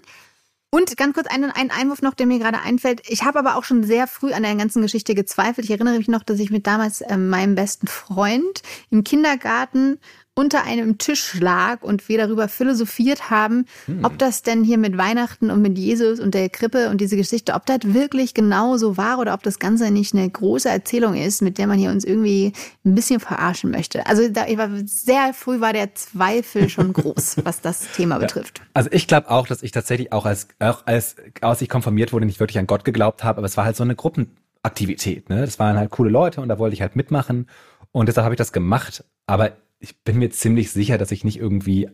Und 0.70 0.96
ganz 0.96 1.14
kurz 1.14 1.28
einen, 1.28 1.52
einen 1.52 1.70
Einwurf 1.70 2.02
noch, 2.02 2.14
der 2.14 2.26
mir 2.26 2.40
gerade 2.40 2.58
einfällt. 2.60 3.02
Ich 3.06 3.22
habe 3.22 3.38
aber 3.38 3.54
auch 3.54 3.62
schon 3.62 3.84
sehr 3.84 4.08
früh 4.08 4.32
an 4.32 4.42
der 4.42 4.56
ganzen 4.56 4.82
Geschichte 4.82 5.14
gezweifelt. 5.14 5.66
Ich 5.66 5.70
erinnere 5.70 5.98
mich 5.98 6.08
noch, 6.08 6.24
dass 6.24 6.40
ich 6.40 6.50
mit 6.50 6.66
damals 6.66 7.00
äh, 7.00 7.16
meinem 7.16 7.54
besten 7.54 7.86
Freund 7.86 8.62
im 8.90 9.04
Kindergarten 9.04 10.00
unter 10.36 10.64
einem 10.64 10.98
Tisch 10.98 11.38
lag 11.38 11.82
und 11.82 12.08
wir 12.08 12.18
darüber 12.18 12.48
philosophiert 12.48 13.30
haben, 13.30 13.66
hm. 13.86 14.04
ob 14.04 14.18
das 14.18 14.42
denn 14.42 14.64
hier 14.64 14.78
mit 14.78 14.98
Weihnachten 14.98 15.50
und 15.50 15.62
mit 15.62 15.78
Jesus 15.78 16.18
und 16.18 16.34
der 16.34 16.48
Krippe 16.48 16.90
und 16.90 17.00
diese 17.00 17.16
Geschichte, 17.16 17.54
ob 17.54 17.66
das 17.66 17.78
wirklich 17.84 18.34
genau 18.34 18.76
so 18.76 18.96
war 18.96 19.20
oder 19.20 19.32
ob 19.34 19.44
das 19.44 19.60
Ganze 19.60 19.92
nicht 19.92 20.12
eine 20.12 20.28
große 20.28 20.68
Erzählung 20.68 21.14
ist, 21.14 21.40
mit 21.40 21.56
der 21.58 21.68
man 21.68 21.78
hier 21.78 21.90
uns 21.90 22.04
irgendwie 22.04 22.52
ein 22.84 22.96
bisschen 22.96 23.20
verarschen 23.20 23.70
möchte. 23.70 24.06
Also 24.06 24.28
da, 24.28 24.46
ich 24.48 24.58
war, 24.58 24.70
sehr 24.86 25.34
früh 25.34 25.60
war 25.60 25.72
der 25.72 25.94
Zweifel 25.94 26.68
schon 26.68 26.92
groß, 26.92 27.36
was 27.44 27.60
das 27.60 27.92
Thema 27.92 28.18
betrifft. 28.18 28.58
Ja. 28.58 28.64
Also 28.74 28.90
ich 28.92 29.06
glaube 29.06 29.30
auch, 29.30 29.46
dass 29.46 29.62
ich 29.62 29.70
tatsächlich 29.70 30.12
auch 30.12 30.26
als, 30.26 30.48
auch 30.58 30.84
als, 30.84 31.14
als 31.42 31.62
ich 31.62 31.68
konfirmiert 31.68 32.12
wurde, 32.12 32.26
nicht 32.26 32.40
wirklich 32.40 32.58
an 32.58 32.66
Gott 32.66 32.84
geglaubt 32.84 33.22
habe, 33.22 33.38
aber 33.38 33.46
es 33.46 33.56
war 33.56 33.64
halt 33.64 33.76
so 33.76 33.84
eine 33.84 33.94
Gruppenaktivität. 33.94 35.28
Ne? 35.28 35.42
Das 35.42 35.60
waren 35.60 35.76
halt 35.76 35.92
coole 35.92 36.10
Leute 36.10 36.40
und 36.40 36.48
da 36.48 36.58
wollte 36.58 36.74
ich 36.74 36.82
halt 36.82 36.96
mitmachen. 36.96 37.46
Und 37.92 38.08
deshalb 38.08 38.24
habe 38.24 38.34
ich 38.34 38.38
das 38.38 38.52
gemacht. 38.52 39.04
Aber 39.26 39.52
ich 39.78 40.02
bin 40.02 40.18
mir 40.18 40.30
ziemlich 40.30 40.70
sicher, 40.70 40.98
dass 40.98 41.12
ich 41.12 41.24
nicht 41.24 41.38
irgendwie 41.38 41.88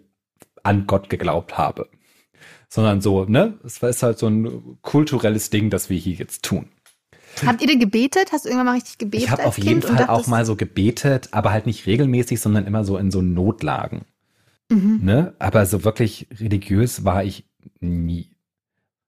an 0.63 0.87
Gott 0.87 1.11
geglaubt 1.11 1.59
habe. 1.59 1.89
Sondern 2.69 3.01
so, 3.01 3.25
ne? 3.25 3.59
Es 3.65 3.83
ist 3.83 4.03
halt 4.03 4.19
so 4.19 4.29
ein 4.29 4.79
kulturelles 4.83 5.51
Ding, 5.51 5.71
das 5.71 5.91
wir 5.91 5.99
hier 5.99 6.15
jetzt 6.15 6.45
tun. 6.45 6.69
Habt 7.45 7.61
ihr 7.61 7.67
denn 7.67 7.81
gebetet? 7.81 8.33
Hast 8.33 8.45
du 8.45 8.49
irgendwann 8.49 8.67
mal 8.67 8.75
richtig 8.75 8.99
gebetet? 8.99 9.25
Ich 9.25 9.31
habe 9.31 9.47
auf 9.47 9.59
jeden 9.59 9.83
Fall 9.83 10.07
auch 10.07 10.27
mal 10.27 10.45
so 10.45 10.57
gebetet, 10.57 11.29
aber 11.33 11.53
halt 11.53 11.67
nicht 11.67 11.87
regelmäßig, 11.87 12.41
sondern 12.41 12.67
immer 12.67 12.85
so 12.85 12.97
in 12.97 13.11
so 13.11 13.23
Notlagen. 13.23 14.03
Mhm. 14.69 15.01
Ne? 15.03 15.35
Aber 15.39 15.67
so 15.67 15.85
wirklich 15.85 16.29
religiös 16.39 17.05
war 17.05 17.25
ich 17.25 17.45
nie. 17.81 18.31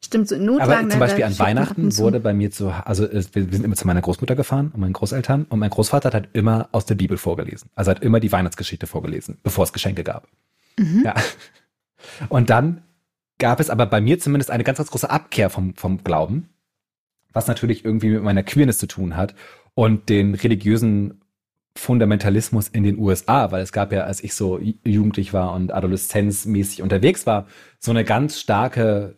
Stimmt, 0.04 0.28
so 0.28 0.34
in 0.34 0.44
Notlagen. 0.44 0.72
Aber 0.72 0.88
zum 0.88 1.00
Beispiel 1.00 1.24
an 1.24 1.38
Weihnachten 1.38 1.96
wurde 1.98 2.18
bei 2.18 2.34
mir 2.34 2.50
zu, 2.50 2.70
also 2.70 3.08
wir 3.10 3.22
sind 3.22 3.64
immer 3.64 3.76
zu 3.76 3.86
meiner 3.86 4.02
Großmutter 4.02 4.34
gefahren 4.34 4.70
und 4.74 4.80
meinen 4.80 4.92
Großeltern 4.92 5.46
und 5.48 5.58
mein 5.58 5.70
Großvater 5.70 6.08
hat 6.08 6.14
halt 6.14 6.28
immer 6.32 6.68
aus 6.72 6.86
der 6.86 6.96
Bibel 6.96 7.16
vorgelesen. 7.16 7.70
Also 7.76 7.92
hat 7.92 8.02
immer 8.02 8.18
die 8.18 8.32
Weihnachtsgeschichte 8.32 8.86
vorgelesen, 8.86 9.38
bevor 9.42 9.64
es 9.64 9.72
Geschenke 9.72 10.02
gab. 10.02 10.26
Mhm. 10.76 11.02
Ja. 11.04 11.14
Und 12.28 12.50
dann 12.50 12.82
gab 13.38 13.60
es 13.60 13.70
aber 13.70 13.86
bei 13.86 14.00
mir 14.00 14.18
zumindest 14.18 14.50
eine 14.50 14.64
ganz, 14.64 14.78
ganz 14.78 14.90
große 14.90 15.08
Abkehr 15.08 15.50
vom, 15.50 15.74
vom 15.76 16.02
Glauben, 16.02 16.48
was 17.32 17.46
natürlich 17.46 17.84
irgendwie 17.84 18.10
mit 18.10 18.22
meiner 18.22 18.42
Queerness 18.42 18.78
zu 18.78 18.86
tun 18.86 19.16
hat 19.16 19.34
und 19.74 20.08
den 20.08 20.34
religiösen 20.34 21.20
Fundamentalismus 21.76 22.68
in 22.68 22.82
den 22.82 22.98
USA, 22.98 23.50
weil 23.50 23.62
es 23.62 23.72
gab 23.72 23.92
ja, 23.92 24.02
als 24.02 24.22
ich 24.22 24.34
so 24.34 24.58
jugendlich 24.58 25.32
war 25.32 25.54
und 25.54 25.72
adoleszenzmäßig 25.72 26.82
unterwegs 26.82 27.26
war, 27.26 27.46
so 27.78 27.90
eine 27.90 28.04
ganz 28.04 28.38
starke 28.38 29.16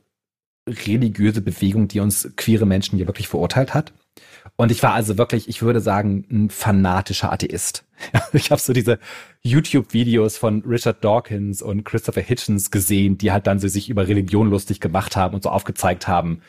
religiöse 0.68 1.40
Bewegung, 1.40 1.88
die 1.88 2.00
uns 2.00 2.28
queere 2.36 2.66
Menschen 2.66 2.96
hier 2.96 3.06
wirklich 3.06 3.28
verurteilt 3.28 3.74
hat. 3.74 3.92
Und 4.56 4.70
ich 4.70 4.82
war 4.82 4.92
also 4.92 5.18
wirklich, 5.18 5.48
ich 5.48 5.62
würde 5.62 5.80
sagen, 5.80 6.24
ein 6.30 6.50
fanatischer 6.50 7.32
Atheist. 7.32 7.84
Ich 8.32 8.50
habe 8.50 8.60
so 8.60 8.72
diese 8.72 8.98
YouTube-Videos 9.42 10.36
von 10.36 10.62
Richard 10.66 11.04
Dawkins 11.04 11.62
und 11.62 11.84
Christopher 11.84 12.20
Hitchens 12.20 12.70
gesehen, 12.70 13.16
die 13.18 13.32
halt 13.32 13.46
dann 13.46 13.58
so 13.58 13.68
sich 13.68 13.88
über 13.88 14.08
Religion 14.08 14.50
lustig 14.50 14.80
gemacht 14.80 15.16
haben 15.16 15.34
und 15.34 15.42
so 15.42 15.50
aufgezeigt 15.50 16.06
haben, 16.08 16.40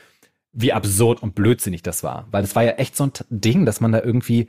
wie 0.52 0.74
absurd 0.74 1.22
und 1.22 1.36
blödsinnig 1.36 1.84
das 1.84 2.04
war. 2.04 2.28
Weil 2.32 2.42
das 2.42 2.56
war 2.56 2.64
ja 2.64 2.72
echt 2.72 2.96
so 2.96 3.06
ein 3.06 3.12
Ding, 3.30 3.66
dass 3.66 3.82
man 3.82 3.92
da 3.92 4.02
irgendwie 4.02 4.48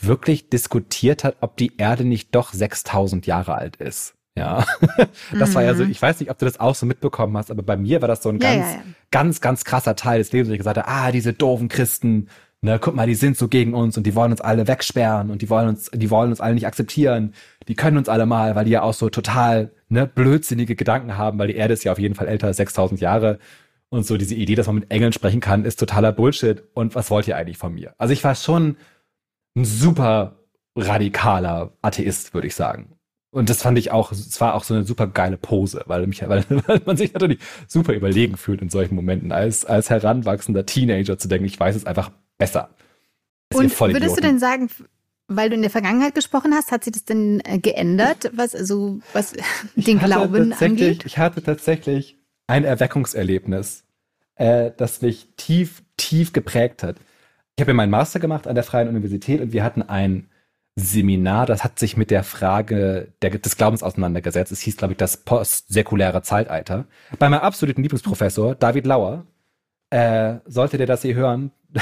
wirklich 0.00 0.48
diskutiert 0.48 1.24
hat, 1.24 1.36
ob 1.40 1.56
die 1.56 1.76
Erde 1.76 2.04
nicht 2.04 2.34
doch 2.34 2.52
6000 2.52 3.26
Jahre 3.26 3.54
alt 3.54 3.76
ist. 3.76 4.15
Ja, 4.36 4.66
das 5.38 5.50
mhm. 5.50 5.54
war 5.54 5.62
ja 5.62 5.74
so, 5.74 5.84
mhm. 5.84 5.90
ich 5.90 6.00
weiß 6.00 6.20
nicht, 6.20 6.30
ob 6.30 6.38
du 6.38 6.44
das 6.44 6.60
auch 6.60 6.74
so 6.74 6.84
mitbekommen 6.84 7.36
hast, 7.36 7.50
aber 7.50 7.62
bei 7.62 7.76
mir 7.76 8.02
war 8.02 8.08
das 8.08 8.22
so 8.22 8.28
ein 8.28 8.38
ja, 8.38 8.52
ganz, 8.52 8.66
ja, 8.66 8.76
ja. 8.76 8.82
ganz, 9.10 9.40
ganz 9.40 9.64
krasser 9.64 9.96
Teil 9.96 10.18
des 10.18 10.32
Lebens, 10.32 10.50
wo 10.50 10.52
ich 10.52 10.58
gesagt 10.58 10.76
habe, 10.76 10.88
ah, 10.88 11.10
diese 11.10 11.32
doofen 11.32 11.68
Christen, 11.68 12.28
ne, 12.60 12.78
guck 12.78 12.94
mal, 12.94 13.06
die 13.06 13.14
sind 13.14 13.38
so 13.38 13.48
gegen 13.48 13.72
uns 13.72 13.96
und 13.96 14.06
die 14.06 14.14
wollen 14.14 14.32
uns 14.32 14.42
alle 14.42 14.68
wegsperren 14.68 15.30
und 15.30 15.40
die 15.40 15.48
wollen 15.48 15.68
uns, 15.68 15.90
die 15.92 16.10
wollen 16.10 16.30
uns 16.30 16.40
alle 16.40 16.54
nicht 16.54 16.66
akzeptieren, 16.66 17.32
die 17.66 17.74
können 17.74 17.96
uns 17.96 18.10
alle 18.10 18.26
mal, 18.26 18.54
weil 18.54 18.66
die 18.66 18.72
ja 18.72 18.82
auch 18.82 18.94
so 18.94 19.08
total, 19.08 19.72
ne, 19.88 20.06
blödsinnige 20.06 20.76
Gedanken 20.76 21.16
haben, 21.16 21.38
weil 21.38 21.48
die 21.48 21.56
Erde 21.56 21.72
ist 21.72 21.84
ja 21.84 21.92
auf 21.92 21.98
jeden 21.98 22.14
Fall 22.14 22.28
älter 22.28 22.48
als 22.48 22.58
6000 22.58 23.00
Jahre 23.00 23.38
und 23.88 24.04
so 24.04 24.16
diese 24.18 24.34
Idee, 24.34 24.54
dass 24.54 24.66
man 24.66 24.76
mit 24.76 24.90
Engeln 24.90 25.12
sprechen 25.12 25.40
kann, 25.40 25.64
ist 25.64 25.78
totaler 25.78 26.12
Bullshit 26.12 26.62
und 26.74 26.94
was 26.94 27.10
wollt 27.10 27.26
ihr 27.28 27.36
eigentlich 27.36 27.58
von 27.58 27.74
mir? 27.74 27.94
Also 27.96 28.12
ich 28.12 28.22
war 28.24 28.34
schon 28.34 28.76
ein 29.56 29.64
super 29.64 30.40
radikaler 30.76 31.72
Atheist, 31.80 32.34
würde 32.34 32.48
ich 32.48 32.54
sagen. 32.54 32.95
Und 33.36 33.50
das 33.50 33.60
fand 33.60 33.76
ich 33.76 33.90
auch, 33.90 34.12
es 34.12 34.40
war 34.40 34.54
auch 34.54 34.64
so 34.64 34.72
eine 34.72 34.84
super 34.84 35.06
geile 35.06 35.36
Pose, 35.36 35.82
weil, 35.84 36.06
mich, 36.06 36.22
weil, 36.26 36.42
weil 36.48 36.80
man 36.86 36.96
sich 36.96 37.12
natürlich 37.12 37.38
super 37.68 37.92
überlegen 37.92 38.38
fühlt 38.38 38.62
in 38.62 38.70
solchen 38.70 38.94
Momenten, 38.94 39.30
als, 39.30 39.66
als 39.66 39.90
heranwachsender 39.90 40.64
Teenager 40.64 41.18
zu 41.18 41.28
denken, 41.28 41.44
ich 41.44 41.60
weiß 41.60 41.76
es 41.76 41.84
einfach 41.84 42.10
besser. 42.38 42.70
Und 43.52 43.78
würdest 43.78 44.16
du 44.16 44.22
denn 44.22 44.38
sagen, 44.38 44.70
weil 45.28 45.50
du 45.50 45.54
in 45.54 45.60
der 45.60 45.70
Vergangenheit 45.70 46.14
gesprochen 46.14 46.54
hast, 46.54 46.72
hat 46.72 46.84
sich 46.84 46.94
das 46.94 47.04
denn 47.04 47.42
äh, 47.44 47.58
geändert, 47.58 48.30
was 48.32 48.54
also 48.54 49.00
was 49.12 49.34
den 49.76 49.98
Glauben 49.98 50.54
angeht? 50.54 51.04
Ich 51.04 51.18
hatte 51.18 51.42
tatsächlich 51.42 52.16
ein 52.46 52.64
Erweckungserlebnis, 52.64 53.84
äh, 54.36 54.70
das 54.78 55.02
mich 55.02 55.28
tief, 55.36 55.82
tief 55.98 56.32
geprägt 56.32 56.82
hat. 56.82 56.96
Ich 57.54 57.60
habe 57.60 57.72
ja 57.72 57.74
meinen 57.74 57.90
Master 57.90 58.18
gemacht 58.18 58.46
an 58.46 58.54
der 58.54 58.64
Freien 58.64 58.88
Universität 58.88 59.42
und 59.42 59.52
wir 59.52 59.62
hatten 59.62 59.82
ein 59.82 60.30
Seminar, 60.78 61.46
das 61.46 61.64
hat 61.64 61.78
sich 61.78 61.96
mit 61.96 62.10
der 62.10 62.22
Frage 62.22 63.08
der, 63.22 63.30
des 63.30 63.56
Glaubens 63.56 63.82
auseinandergesetzt. 63.82 64.52
Es 64.52 64.60
hieß, 64.60 64.76
glaube 64.76 64.92
ich, 64.92 64.98
das 64.98 65.16
postsäkuläre 65.16 66.20
Zeitalter. 66.20 66.84
Bei 67.18 67.30
meinem 67.30 67.40
absoluten 67.40 67.82
Lieblingsprofessor, 67.82 68.54
David 68.54 68.86
Lauer, 68.86 69.24
äh, 69.88 70.36
solltet 70.44 70.80
ihr 70.80 70.86
das 70.86 71.00
hier 71.00 71.14
hören, 71.14 71.50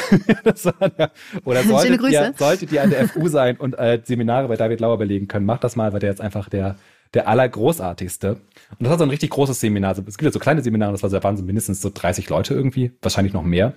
ja, 0.98 1.10
oder 1.44 1.62
solltet 1.62 2.02
ihr, 2.02 2.34
solltet 2.36 2.72
ihr 2.72 2.82
an 2.82 2.90
der 2.90 3.08
FU 3.08 3.28
sein 3.28 3.56
und 3.56 3.74
äh, 3.74 4.00
Seminare 4.04 4.48
bei 4.48 4.56
David 4.56 4.80
Lauer 4.80 4.98
belegen 4.98 5.28
können, 5.28 5.46
macht 5.46 5.64
das 5.64 5.76
mal, 5.76 5.92
weil 5.92 6.00
der 6.00 6.10
jetzt 6.10 6.20
einfach 6.20 6.48
der, 6.48 6.76
der 7.14 7.28
allergroßartigste. 7.28 8.32
Und 8.32 8.80
das 8.80 8.90
war 8.90 8.98
so 8.98 9.04
ein 9.04 9.10
richtig 9.10 9.30
großes 9.30 9.60
Seminar. 9.60 9.92
Es 9.92 10.18
gibt 10.18 10.22
ja 10.22 10.32
so 10.32 10.38
kleine 10.38 10.62
Seminare, 10.62 10.92
das 10.92 11.02
war 11.02 11.10
so, 11.10 11.22
waren 11.22 11.36
so 11.36 11.44
mindestens 11.44 11.80
so 11.80 11.90
30 11.92 12.28
Leute 12.28 12.54
irgendwie, 12.54 12.92
wahrscheinlich 13.02 13.32
noch 13.32 13.42
mehr. 13.42 13.74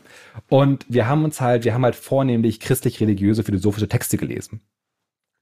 Und 0.49 0.85
wir 0.89 1.07
haben 1.07 1.23
uns 1.23 1.41
halt, 1.41 1.63
wir 1.65 1.73
haben 1.73 1.83
halt 1.83 1.95
vornehmlich 1.95 2.59
christlich-religiöse 2.59 3.43
philosophische 3.43 3.87
Texte 3.87 4.17
gelesen. 4.17 4.61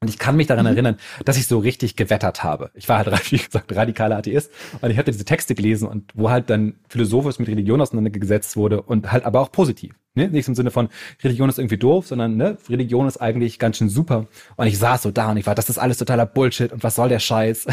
Und 0.05 0.09
ich 0.09 0.19
kann 0.19 0.35
mich 0.35 0.45
daran 0.45 0.67
mhm. 0.67 0.74
erinnern, 0.74 0.97
dass 1.25 1.35
ich 1.35 1.47
so 1.47 1.57
richtig 1.57 1.95
gewettert 1.95 2.43
habe. 2.43 2.69
Ich 2.75 2.88
war 2.88 3.00
halt, 3.03 3.07
wie 3.31 3.38
gesagt, 3.38 3.75
radikaler 3.75 4.17
Atheist 4.17 4.51
und 4.81 4.91
ich 4.91 5.00
hatte 5.00 5.12
diese 5.12 5.25
Texte 5.25 5.55
gelesen 5.55 5.88
und 5.88 6.12
wo 6.13 6.29
halt 6.29 6.51
dann 6.51 6.75
philosophisch 6.89 7.39
mit 7.39 7.47
Religion 7.47 7.81
auseinandergesetzt 7.81 8.55
wurde 8.55 8.83
und 8.83 9.12
halt 9.12 9.25
aber 9.25 9.41
auch 9.41 9.51
positiv. 9.51 9.95
Ne? 10.13 10.29
Nicht 10.29 10.47
im 10.47 10.53
Sinne 10.53 10.69
von 10.69 10.89
Religion 11.24 11.50
ist 11.50 11.57
irgendwie 11.57 11.79
doof, 11.79 12.05
sondern 12.05 12.38
ne, 12.38 12.59
Religion 12.69 13.07
ist 13.07 13.17
eigentlich 13.17 13.57
ganz 13.57 13.77
schön 13.77 13.89
super. 13.89 14.27
Und 14.57 14.67
ich 14.67 14.77
saß 14.77 15.01
so 15.01 15.09
da 15.09 15.31
und 15.31 15.38
ich 15.38 15.47
war, 15.47 15.55
das 15.55 15.71
ist 15.71 15.79
alles 15.79 15.97
totaler 15.97 16.27
Bullshit 16.27 16.71
und 16.71 16.83
was 16.83 16.93
soll 16.93 17.09
der 17.09 17.17
Scheiß? 17.17 17.65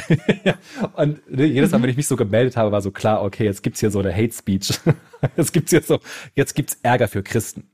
und 0.94 1.30
ne, 1.30 1.44
jedes 1.44 1.70
Mal, 1.70 1.78
mhm. 1.78 1.82
wenn 1.82 1.90
ich 1.90 1.98
mich 1.98 2.06
so 2.06 2.16
gemeldet 2.16 2.56
habe, 2.56 2.72
war 2.72 2.80
so 2.80 2.92
klar, 2.92 3.22
okay, 3.22 3.44
jetzt 3.44 3.62
gibt's 3.62 3.80
hier 3.80 3.90
so 3.90 3.98
eine 3.98 4.16
Hate 4.16 4.32
Speech. 4.32 4.72
jetzt 5.36 5.52
gibt's 5.52 5.70
jetzt 5.70 5.88
so, 5.88 6.00
jetzt 6.34 6.54
gibt's 6.54 6.78
Ärger 6.82 7.08
für 7.08 7.22
Christen. 7.22 7.68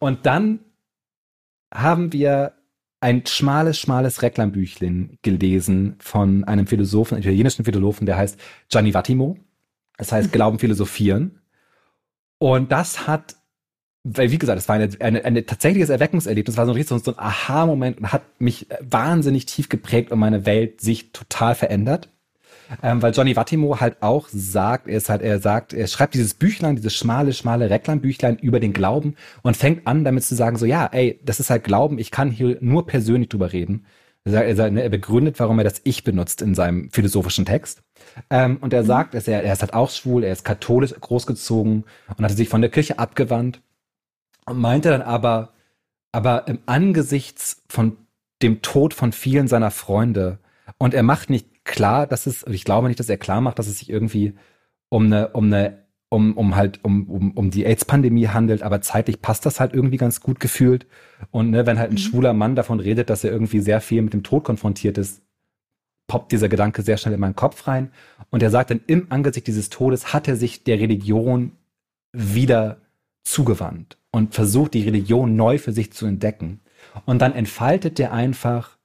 Und 0.00 0.26
dann 0.26 0.58
haben 1.72 2.12
wir 2.12 2.54
ein 3.04 3.26
schmales, 3.26 3.78
schmales 3.78 4.22
Reklambüchlein 4.22 5.18
gelesen 5.20 5.96
von 5.98 6.44
einem 6.44 6.66
Philosophen, 6.66 7.16
einem 7.16 7.22
italienischen 7.22 7.66
Philosophen, 7.66 8.06
der 8.06 8.16
heißt 8.16 8.40
Gianni 8.70 8.94
Vattimo. 8.94 9.36
Das 9.98 10.10
heißt 10.10 10.28
mhm. 10.28 10.32
Glauben, 10.32 10.58
Philosophieren. 10.58 11.42
Und 12.38 12.72
das 12.72 13.06
hat, 13.06 13.36
weil 14.04 14.30
wie 14.30 14.38
gesagt, 14.38 14.58
es 14.58 14.68
war 14.68 14.76
eine, 14.76 14.88
eine, 15.00 15.22
eine 15.22 15.44
tatsächliches 15.44 15.90
Erweckungserlebnis, 15.90 16.56
war 16.56 16.64
so 16.64 16.72
ein, 16.72 16.76
richtig 16.76 17.04
so 17.04 17.10
ein 17.12 17.18
Aha-Moment 17.18 17.98
und 17.98 18.10
hat 18.10 18.22
mich 18.40 18.68
wahnsinnig 18.80 19.44
tief 19.44 19.68
geprägt 19.68 20.10
und 20.10 20.18
meine 20.18 20.46
Welt 20.46 20.80
sich 20.80 21.12
total 21.12 21.54
verändert. 21.54 22.08
Ähm, 22.82 23.02
weil 23.02 23.12
Johnny 23.12 23.36
Wattimo 23.36 23.80
halt 23.80 24.02
auch 24.02 24.28
sagt, 24.28 24.88
er 24.88 24.96
ist 24.96 25.08
halt, 25.08 25.22
er 25.22 25.38
sagt, 25.38 25.72
er 25.72 25.86
schreibt 25.86 26.14
dieses 26.14 26.34
Büchlein, 26.34 26.76
dieses 26.76 26.94
schmale, 26.94 27.32
schmale 27.32 27.70
Reklambüchlein 27.70 28.38
über 28.38 28.60
den 28.60 28.72
Glauben 28.72 29.16
und 29.42 29.56
fängt 29.56 29.86
an, 29.86 30.04
damit 30.04 30.24
zu 30.24 30.34
sagen, 30.34 30.56
so, 30.56 30.66
ja, 30.66 30.86
ey, 30.86 31.20
das 31.24 31.40
ist 31.40 31.50
halt 31.50 31.64
Glauben, 31.64 31.98
ich 31.98 32.10
kann 32.10 32.30
hier 32.30 32.58
nur 32.60 32.86
persönlich 32.86 33.28
drüber 33.28 33.52
reden. 33.52 33.86
Er, 34.26 34.46
er 34.46 34.88
begründet, 34.88 35.38
warum 35.38 35.58
er 35.58 35.64
das 35.64 35.82
Ich 35.84 36.02
benutzt 36.02 36.40
in 36.40 36.54
seinem 36.54 36.90
philosophischen 36.90 37.44
Text. 37.44 37.82
Ähm, 38.30 38.56
und 38.60 38.72
er 38.72 38.82
mhm. 38.82 38.86
sagt, 38.86 39.14
dass 39.14 39.28
er, 39.28 39.42
er 39.42 39.52
ist 39.52 39.60
halt 39.60 39.74
auch 39.74 39.90
schwul, 39.90 40.24
er 40.24 40.32
ist 40.32 40.44
katholisch 40.44 40.94
großgezogen 40.98 41.84
und 42.16 42.24
hatte 42.24 42.34
sich 42.34 42.48
von 42.48 42.62
der 42.62 42.70
Kirche 42.70 42.98
abgewandt 42.98 43.60
und 44.46 44.58
meinte 44.58 44.90
dann 44.90 45.02
aber, 45.02 45.52
aber 46.12 46.48
im 46.48 46.60
Angesichts 46.64 47.62
von 47.68 47.98
dem 48.42 48.62
Tod 48.62 48.94
von 48.94 49.12
vielen 49.12 49.46
seiner 49.46 49.70
Freunde 49.70 50.38
und 50.78 50.94
er 50.94 51.02
macht 51.02 51.28
nicht 51.28 51.48
klar, 51.64 52.06
dass 52.06 52.26
es, 52.26 52.44
ich 52.46 52.64
glaube 52.64 52.88
nicht, 52.88 53.00
dass 53.00 53.08
er 53.08 53.16
klar 53.16 53.40
macht, 53.40 53.58
dass 53.58 53.66
es 53.66 53.78
sich 53.78 53.90
irgendwie 53.90 54.34
um 54.88 55.06
eine, 55.06 55.28
um 55.28 55.46
eine, 55.46 55.84
um, 56.08 56.36
um 56.36 56.54
halt, 56.54 56.84
um, 56.84 57.10
um, 57.10 57.30
um 57.32 57.50
die 57.50 57.64
AIDS-Pandemie 57.64 58.28
handelt, 58.28 58.62
aber 58.62 58.80
zeitlich 58.80 59.20
passt 59.20 59.46
das 59.46 59.58
halt 59.58 59.74
irgendwie 59.74 59.96
ganz 59.96 60.20
gut 60.20 60.38
gefühlt. 60.38 60.86
Und 61.30 61.50
ne, 61.50 61.66
wenn 61.66 61.78
halt 61.78 61.90
ein 61.90 61.94
mhm. 61.94 61.98
schwuler 61.98 62.32
Mann 62.32 62.54
davon 62.54 62.78
redet, 62.78 63.10
dass 63.10 63.24
er 63.24 63.32
irgendwie 63.32 63.60
sehr 63.60 63.80
viel 63.80 64.02
mit 64.02 64.12
dem 64.12 64.22
Tod 64.22 64.44
konfrontiert 64.44 64.98
ist, 64.98 65.22
poppt 66.06 66.32
dieser 66.32 66.48
Gedanke 66.48 66.82
sehr 66.82 66.98
schnell 66.98 67.14
in 67.14 67.20
meinen 67.20 67.34
Kopf 67.34 67.66
rein. 67.66 67.90
Und 68.30 68.42
er 68.42 68.50
sagt 68.50 68.70
dann, 68.70 68.80
im 68.86 69.06
Angesicht 69.10 69.46
dieses 69.46 69.70
Todes 69.70 70.12
hat 70.12 70.28
er 70.28 70.36
sich 70.36 70.62
der 70.64 70.78
Religion 70.78 71.52
wieder 72.12 72.82
zugewandt 73.24 73.98
und 74.10 74.34
versucht, 74.34 74.74
die 74.74 74.82
Religion 74.82 75.34
neu 75.34 75.58
für 75.58 75.72
sich 75.72 75.92
zu 75.92 76.06
entdecken. 76.06 76.60
Und 77.06 77.20
dann 77.20 77.32
entfaltet 77.32 77.98
er 77.98 78.12
einfach 78.12 78.76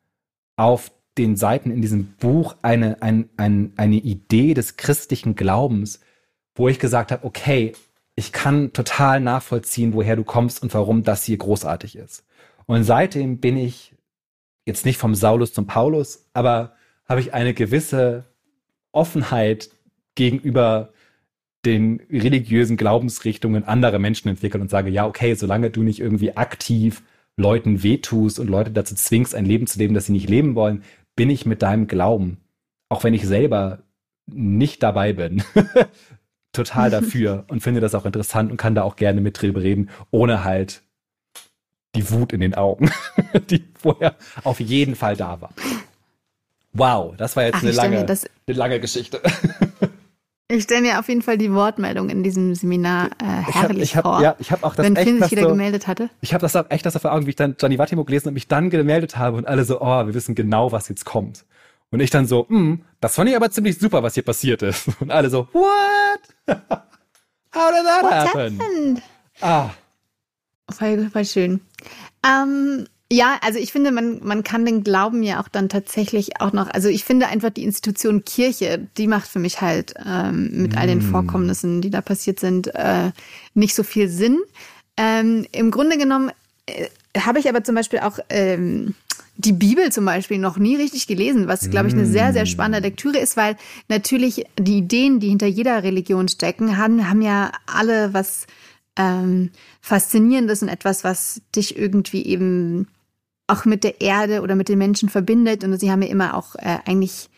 auf 0.55 0.91
den 1.19 1.35
Seiten 1.35 1.69
in 1.71 1.81
diesem 1.81 2.13
Buch 2.13 2.55
eine, 2.61 3.01
ein, 3.01 3.29
ein, 3.37 3.73
eine 3.75 3.97
Idee 3.97 4.53
des 4.53 4.77
christlichen 4.77 5.35
Glaubens, 5.35 5.99
wo 6.55 6.67
ich 6.67 6.79
gesagt 6.79 7.11
habe, 7.11 7.25
okay, 7.25 7.73
ich 8.15 8.31
kann 8.31 8.73
total 8.73 9.19
nachvollziehen, 9.19 9.93
woher 9.93 10.15
du 10.15 10.23
kommst 10.23 10.63
und 10.63 10.73
warum 10.73 11.03
das 11.03 11.23
hier 11.23 11.37
großartig 11.37 11.95
ist. 11.95 12.25
Und 12.65 12.83
seitdem 12.83 13.39
bin 13.39 13.57
ich 13.57 13.95
jetzt 14.65 14.85
nicht 14.85 14.97
vom 14.97 15.15
Saulus 15.15 15.53
zum 15.53 15.67
Paulus, 15.67 16.25
aber 16.33 16.73
habe 17.07 17.21
ich 17.21 17.33
eine 17.33 17.53
gewisse 17.53 18.25
Offenheit 18.91 19.69
gegenüber 20.15 20.93
den 21.65 22.01
religiösen 22.09 22.77
Glaubensrichtungen 22.77 23.65
anderer 23.65 23.99
Menschen 23.99 24.29
entwickelt 24.29 24.61
und 24.61 24.69
sage, 24.69 24.89
ja, 24.89 25.05
okay, 25.05 25.33
solange 25.33 25.69
du 25.69 25.83
nicht 25.83 25.99
irgendwie 25.99 26.37
aktiv 26.37 27.03
Leuten 27.35 27.83
wehtust 27.83 28.39
und 28.39 28.49
Leute 28.49 28.71
dazu 28.71 28.95
zwingst, 28.95 29.33
ein 29.33 29.45
Leben 29.45 29.65
zu 29.65 29.79
leben, 29.79 29.93
das 29.93 30.05
sie 30.05 30.11
nicht 30.11 30.29
leben 30.29 30.55
wollen, 30.55 30.83
bin 31.19 31.29
ich 31.29 31.45
mit 31.45 31.61
deinem 31.63 31.87
Glauben, 31.87 32.37
auch 32.87 33.03
wenn 33.03 33.13
ich 33.13 33.27
selber 33.27 33.79
nicht 34.25 34.81
dabei 34.81 35.11
bin, 35.11 35.43
total 36.53 36.89
dafür 36.91 37.43
und 37.49 37.59
finde 37.59 37.81
das 37.81 37.93
auch 37.93 38.05
interessant 38.05 38.51
und 38.51 38.55
kann 38.55 38.73
da 38.73 38.83
auch 38.83 38.95
gerne 38.95 39.19
mit 39.19 39.41
drüber 39.41 39.61
reden, 39.61 39.89
ohne 40.11 40.45
halt 40.45 40.81
die 41.93 42.09
Wut 42.09 42.31
in 42.31 42.39
den 42.39 42.55
Augen, 42.55 42.89
die 43.49 43.65
vorher 43.77 44.15
auf 44.45 44.61
jeden 44.61 44.95
Fall 44.95 45.17
da 45.17 45.41
war. 45.41 45.49
Wow, 46.71 47.17
das 47.17 47.35
war 47.35 47.43
jetzt 47.43 47.55
Ach, 47.55 47.63
eine, 47.63 47.71
lange, 47.73 47.97
eine 47.97 48.57
lange 48.57 48.79
Geschichte. 48.79 49.21
Ich 50.51 50.63
stelle 50.63 50.81
mir 50.81 50.99
auf 50.99 51.07
jeden 51.07 51.21
Fall 51.21 51.37
die 51.37 51.53
Wortmeldung 51.53 52.09
in 52.09 52.23
diesem 52.23 52.55
Seminar 52.55 53.11
äh, 53.21 53.25
herrlich 53.25 53.83
ich 53.83 53.95
hab, 53.95 54.03
vor. 54.03 54.19
Ja, 54.19 54.35
ich 54.39 54.51
habe 54.51 54.65
auch 54.65 54.73
das 54.73 54.83
wenn 54.83 54.95
echt, 54.95 55.07
Finn 55.07 55.21
sich 55.21 55.31
wieder 55.31 55.43
so, 55.43 55.49
gemeldet 55.49 55.85
hatte. 55.85 56.09
Ich 56.21 56.33
habe 56.33 56.41
das 56.41 56.55
auch 56.55 56.65
echt 56.69 56.87
das 56.87 56.95
auf 56.95 57.05
Augen, 57.05 57.27
wie 57.27 57.29
ich 57.29 57.35
dann 57.35 57.55
Gianni 57.55 57.77
Vattimo 57.77 58.03
gelesen 58.03 58.29
und 58.29 58.33
mich 58.33 58.47
dann 58.47 58.71
gemeldet 58.71 59.15
habe 59.15 59.37
und 59.37 59.47
alle 59.47 59.63
so, 59.63 59.79
oh, 59.79 60.07
wir 60.07 60.13
wissen 60.15 60.33
genau, 60.33 60.71
was 60.71 60.89
jetzt 60.89 61.05
kommt. 61.05 61.45
Und 61.91 61.99
ich 61.99 62.09
dann 62.09 62.25
so, 62.25 62.47
hm, 62.49 62.83
das 62.99 63.13
fand 63.13 63.29
ich 63.29 63.35
aber 63.35 63.51
ziemlich 63.51 63.77
super, 63.77 64.01
was 64.01 64.15
hier 64.15 64.23
passiert 64.23 64.63
ist. 64.63 64.89
Und 64.99 65.11
alle 65.11 65.29
so, 65.29 65.47
what? 65.53 66.19
How 67.55 67.71
did 67.71 67.85
that 67.85 68.03
What 68.03 68.11
happen? 68.11 68.59
Happened? 68.59 69.01
Ah. 69.41 69.69
Voll, 70.71 71.09
voll 71.09 71.25
schön. 71.25 71.61
Ähm, 72.23 72.87
Ja, 73.11 73.39
also 73.41 73.57
ich 73.57 73.71
finde, 73.71 73.91
man, 73.91 74.19
man 74.23 74.43
kann 74.43 74.65
den 74.65 74.83
Glauben 74.83 75.23
ja 75.23 75.41
auch 75.41 75.47
dann 75.47 75.67
tatsächlich 75.67 76.41
auch 76.41 76.53
noch, 76.53 76.69
also 76.69 76.89
ich 76.89 77.03
finde 77.03 77.27
einfach 77.27 77.49
die 77.49 77.63
Institution 77.63 78.23
Kirche, 78.23 78.87
die 78.97 79.07
macht 79.07 79.27
für 79.27 79.39
mich 79.39 79.61
halt 79.61 79.95
ähm, 80.05 80.51
mit 80.61 80.77
all 80.77 80.85
den 80.85 80.99
mm. 80.99 81.09
Vorkommnissen, 81.09 81.81
die 81.81 81.89
da 81.89 82.01
passiert 82.01 82.39
sind, 82.39 82.67
äh, 82.75 83.11
nicht 83.55 83.73
so 83.73 83.81
viel 83.81 84.09
Sinn. 84.09 84.37
Ähm, 84.95 85.47
Im 85.51 85.71
Grunde 85.71 85.97
genommen 85.97 86.31
äh, 86.67 86.85
habe 87.17 87.39
ich 87.39 87.49
aber 87.49 87.63
zum 87.63 87.73
Beispiel 87.73 87.99
auch 87.99 88.19
ähm, 88.29 88.93
die 89.37 89.53
Bibel 89.53 89.91
zum 89.91 90.05
Beispiel 90.05 90.37
noch 90.37 90.57
nie 90.57 90.75
richtig 90.75 91.07
gelesen, 91.07 91.47
was, 91.47 91.71
glaube 91.71 91.87
ich, 91.87 91.93
eine 91.93 92.05
sehr, 92.05 92.31
sehr 92.33 92.45
spannende 92.45 92.87
Lektüre 92.87 93.17
ist, 93.17 93.37
weil 93.37 93.55
natürlich 93.87 94.45
die 94.59 94.79
Ideen, 94.79 95.19
die 95.19 95.29
hinter 95.29 95.47
jeder 95.47 95.81
Religion 95.81 96.27
stecken, 96.27 96.77
haben, 96.77 97.09
haben 97.09 97.21
ja 97.23 97.53
alle 97.65 98.13
was 98.13 98.45
ähm, 98.97 99.49
Faszinierendes 99.81 100.61
und 100.61 100.67
etwas, 100.67 101.03
was 101.03 101.41
dich 101.55 101.77
irgendwie 101.77 102.25
eben 102.25 102.87
auch 103.49 103.65
mit 103.65 103.83
der 103.83 104.01
Erde 104.01 104.41
oder 104.41 104.55
mit 104.55 104.69
den 104.69 104.77
Menschen 104.77 105.09
verbindet. 105.09 105.63
Und 105.63 105.77
sie 105.79 105.91
haben 105.91 106.01
ja 106.01 106.09
immer 106.09 106.35
auch 106.35 106.55
äh, 106.55 106.77
eigentlich 106.85 107.29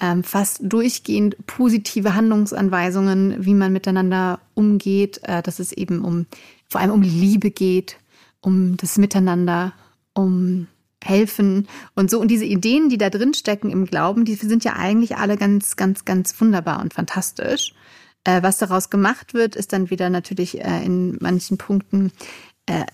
ähm, 0.00 0.22
fast 0.22 0.60
durchgehend 0.62 1.36
positive 1.46 2.14
Handlungsanweisungen, 2.14 3.44
wie 3.44 3.54
man 3.54 3.72
miteinander 3.72 4.40
umgeht, 4.54 5.20
äh, 5.24 5.42
dass 5.42 5.58
es 5.58 5.72
eben 5.72 6.04
um 6.04 6.26
vor 6.68 6.80
allem 6.80 6.92
um 6.92 7.02
Liebe 7.02 7.50
geht, 7.50 7.96
um 8.40 8.76
das 8.76 8.98
Miteinander, 8.98 9.72
um 10.14 10.68
helfen 11.02 11.68
und 11.94 12.10
so. 12.10 12.20
Und 12.20 12.28
diese 12.28 12.44
Ideen, 12.44 12.88
die 12.88 12.98
da 12.98 13.10
drin 13.10 13.34
stecken 13.34 13.70
im 13.70 13.86
Glauben, 13.86 14.24
die 14.24 14.34
sind 14.34 14.64
ja 14.64 14.74
eigentlich 14.74 15.16
alle 15.16 15.36
ganz, 15.36 15.76
ganz, 15.76 16.04
ganz 16.04 16.38
wunderbar 16.40 16.80
und 16.80 16.94
fantastisch. 16.94 17.72
Äh, 18.24 18.42
was 18.42 18.58
daraus 18.58 18.90
gemacht 18.90 19.32
wird, 19.32 19.56
ist 19.56 19.72
dann 19.72 19.90
wieder 19.90 20.10
natürlich 20.10 20.60
äh, 20.60 20.84
in 20.84 21.16
manchen 21.20 21.56
Punkten 21.56 22.12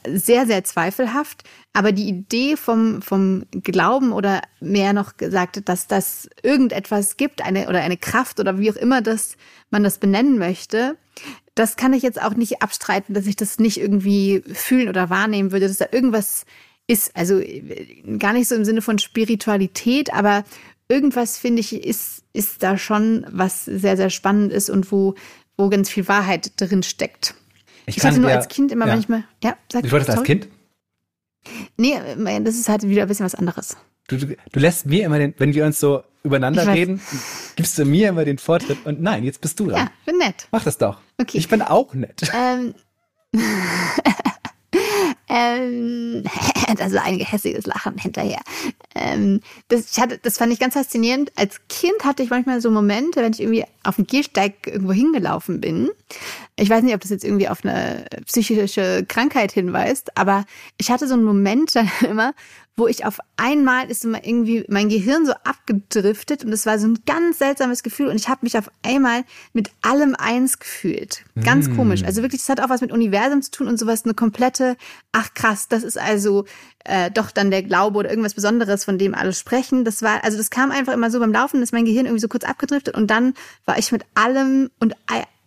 sehr, 0.06 0.46
sehr 0.46 0.64
zweifelhaft. 0.64 1.44
Aber 1.72 1.92
die 1.92 2.08
Idee 2.08 2.56
vom, 2.56 3.02
vom 3.02 3.44
Glauben 3.50 4.12
oder 4.12 4.42
mehr 4.60 4.92
noch 4.92 5.16
gesagt, 5.16 5.68
dass 5.68 5.86
das 5.86 6.28
irgendetwas 6.42 7.16
gibt, 7.16 7.44
eine 7.44 7.68
oder 7.68 7.80
eine 7.80 7.96
Kraft 7.96 8.40
oder 8.40 8.58
wie 8.58 8.70
auch 8.70 8.76
immer 8.76 9.02
das 9.02 9.36
man 9.70 9.82
das 9.82 9.98
benennen 9.98 10.38
möchte, 10.38 10.96
das 11.54 11.76
kann 11.76 11.92
ich 11.92 12.02
jetzt 12.02 12.20
auch 12.20 12.34
nicht 12.34 12.62
abstreiten, 12.62 13.14
dass 13.14 13.26
ich 13.26 13.36
das 13.36 13.58
nicht 13.58 13.78
irgendwie 13.78 14.42
fühlen 14.52 14.88
oder 14.88 15.10
wahrnehmen 15.10 15.52
würde, 15.52 15.68
dass 15.68 15.78
da 15.78 15.86
irgendwas 15.90 16.46
ist. 16.86 17.16
Also 17.16 17.40
gar 18.18 18.32
nicht 18.32 18.48
so 18.48 18.54
im 18.54 18.64
Sinne 18.64 18.82
von 18.82 18.98
Spiritualität, 18.98 20.12
aber 20.12 20.44
irgendwas 20.88 21.38
finde 21.38 21.60
ich 21.60 21.72
ist, 21.72 22.24
ist 22.32 22.62
da 22.62 22.76
schon, 22.76 23.26
was 23.30 23.64
sehr, 23.64 23.96
sehr 23.96 24.10
spannend 24.10 24.52
ist 24.52 24.70
und 24.70 24.90
wo, 24.90 25.14
wo 25.56 25.68
ganz 25.68 25.90
viel 25.90 26.08
Wahrheit 26.08 26.52
drin 26.60 26.82
steckt. 26.82 27.34
Ich, 27.86 27.98
ich 27.98 28.04
hatte 28.04 28.20
nur 28.20 28.30
ja, 28.30 28.36
als 28.36 28.48
Kind 28.48 28.72
immer 28.72 28.86
ja. 28.86 28.94
manchmal. 28.94 29.24
Ja, 29.42 29.56
sag 29.70 29.82
Du 29.82 29.90
wolltest 29.90 30.10
als 30.10 30.22
Kind? 30.22 30.48
Nee, 31.76 31.98
das 32.40 32.54
ist 32.54 32.68
halt 32.68 32.82
wieder 32.84 33.02
ein 33.02 33.08
bisschen 33.08 33.26
was 33.26 33.34
anderes. 33.34 33.76
Du, 34.08 34.16
du, 34.16 34.26
du 34.26 34.60
lässt 34.60 34.86
mir 34.86 35.04
immer 35.04 35.18
den, 35.18 35.34
wenn 35.38 35.54
wir 35.54 35.64
uns 35.64 35.80
so 35.80 36.02
übereinander 36.22 36.66
reden, 36.66 37.00
gibst 37.56 37.78
du 37.78 37.84
mir 37.84 38.08
immer 38.08 38.24
den 38.24 38.38
Vortritt 38.38 38.78
und 38.84 39.00
nein, 39.00 39.24
jetzt 39.24 39.40
bist 39.40 39.60
du 39.60 39.68
dran. 39.68 39.78
Ja, 39.78 39.90
bin 40.06 40.18
nett. 40.18 40.48
Mach 40.50 40.64
das 40.64 40.78
doch. 40.78 41.00
Okay. 41.18 41.38
Ich 41.38 41.48
bin 41.48 41.62
auch 41.62 41.94
nett. 41.94 42.22
Ähm. 42.34 42.74
Ähm, 45.28 46.24
also 46.78 46.98
ein 46.98 47.18
gehässiges 47.18 47.66
Lachen 47.66 47.98
hinterher. 47.98 48.40
Ähm, 48.94 49.40
das, 49.68 49.90
ich 49.90 50.00
hatte, 50.00 50.18
das 50.18 50.38
fand 50.38 50.52
ich 50.52 50.58
ganz 50.58 50.74
faszinierend. 50.74 51.32
Als 51.36 51.60
Kind 51.68 52.04
hatte 52.04 52.22
ich 52.22 52.30
manchmal 52.30 52.60
so 52.60 52.70
Momente, 52.70 53.22
wenn 53.22 53.32
ich 53.32 53.40
irgendwie 53.40 53.64
auf 53.82 53.96
dem 53.96 54.06
Gehsteig 54.06 54.66
irgendwo 54.66 54.92
hingelaufen 54.92 55.60
bin. 55.60 55.90
Ich 56.56 56.70
weiß 56.70 56.82
nicht, 56.82 56.94
ob 56.94 57.00
das 57.00 57.10
jetzt 57.10 57.24
irgendwie 57.24 57.48
auf 57.48 57.64
eine 57.64 58.06
psychische 58.26 59.04
Krankheit 59.06 59.52
hinweist, 59.52 60.16
aber 60.16 60.44
ich 60.78 60.90
hatte 60.90 61.08
so 61.08 61.14
einen 61.14 61.24
Moment 61.24 61.74
dann 61.74 61.90
immer, 62.08 62.34
wo 62.76 62.88
ich 62.88 63.04
auf 63.04 63.20
einmal 63.36 63.88
ist 63.90 64.04
immer 64.04 64.24
irgendwie 64.24 64.64
mein 64.68 64.88
Gehirn 64.88 65.26
so 65.26 65.32
abgedriftet 65.44 66.44
und 66.44 66.52
es 66.52 66.66
war 66.66 66.78
so 66.78 66.88
ein 66.88 66.98
ganz 67.06 67.38
seltsames 67.38 67.84
Gefühl 67.84 68.08
und 68.08 68.16
ich 68.16 68.28
habe 68.28 68.40
mich 68.42 68.58
auf 68.58 68.68
einmal 68.82 69.22
mit 69.52 69.70
allem 69.82 70.16
eins 70.16 70.58
gefühlt. 70.58 71.24
Ganz 71.40 71.68
mm. 71.68 71.76
komisch. 71.76 72.02
Also 72.02 72.22
wirklich, 72.22 72.40
das 72.40 72.48
hat 72.48 72.60
auch 72.60 72.70
was 72.70 72.80
mit 72.80 72.90
Universum 72.90 73.42
zu 73.42 73.52
tun 73.52 73.68
und 73.68 73.78
sowas, 73.78 74.04
eine 74.04 74.14
komplette, 74.14 74.76
ach 75.12 75.34
krass, 75.34 75.68
das 75.68 75.84
ist 75.84 75.98
also 75.98 76.46
äh, 76.84 77.12
doch 77.12 77.30
dann 77.30 77.52
der 77.52 77.62
Glaube 77.62 77.98
oder 77.98 78.10
irgendwas 78.10 78.34
Besonderes, 78.34 78.84
von 78.84 78.98
dem 78.98 79.14
alle 79.14 79.32
sprechen. 79.32 79.84
Das 79.84 80.02
war, 80.02 80.24
also 80.24 80.36
das 80.36 80.50
kam 80.50 80.72
einfach 80.72 80.92
immer 80.92 81.10
so 81.12 81.20
beim 81.20 81.32
Laufen, 81.32 81.60
dass 81.60 81.70
mein 81.70 81.84
Gehirn 81.84 82.06
irgendwie 82.06 82.22
so 82.22 82.28
kurz 82.28 82.44
abgedriftet 82.44 82.96
und 82.96 83.08
dann 83.08 83.34
war 83.66 83.78
ich 83.78 83.92
mit 83.92 84.04
allem 84.14 84.70
und 84.80 84.96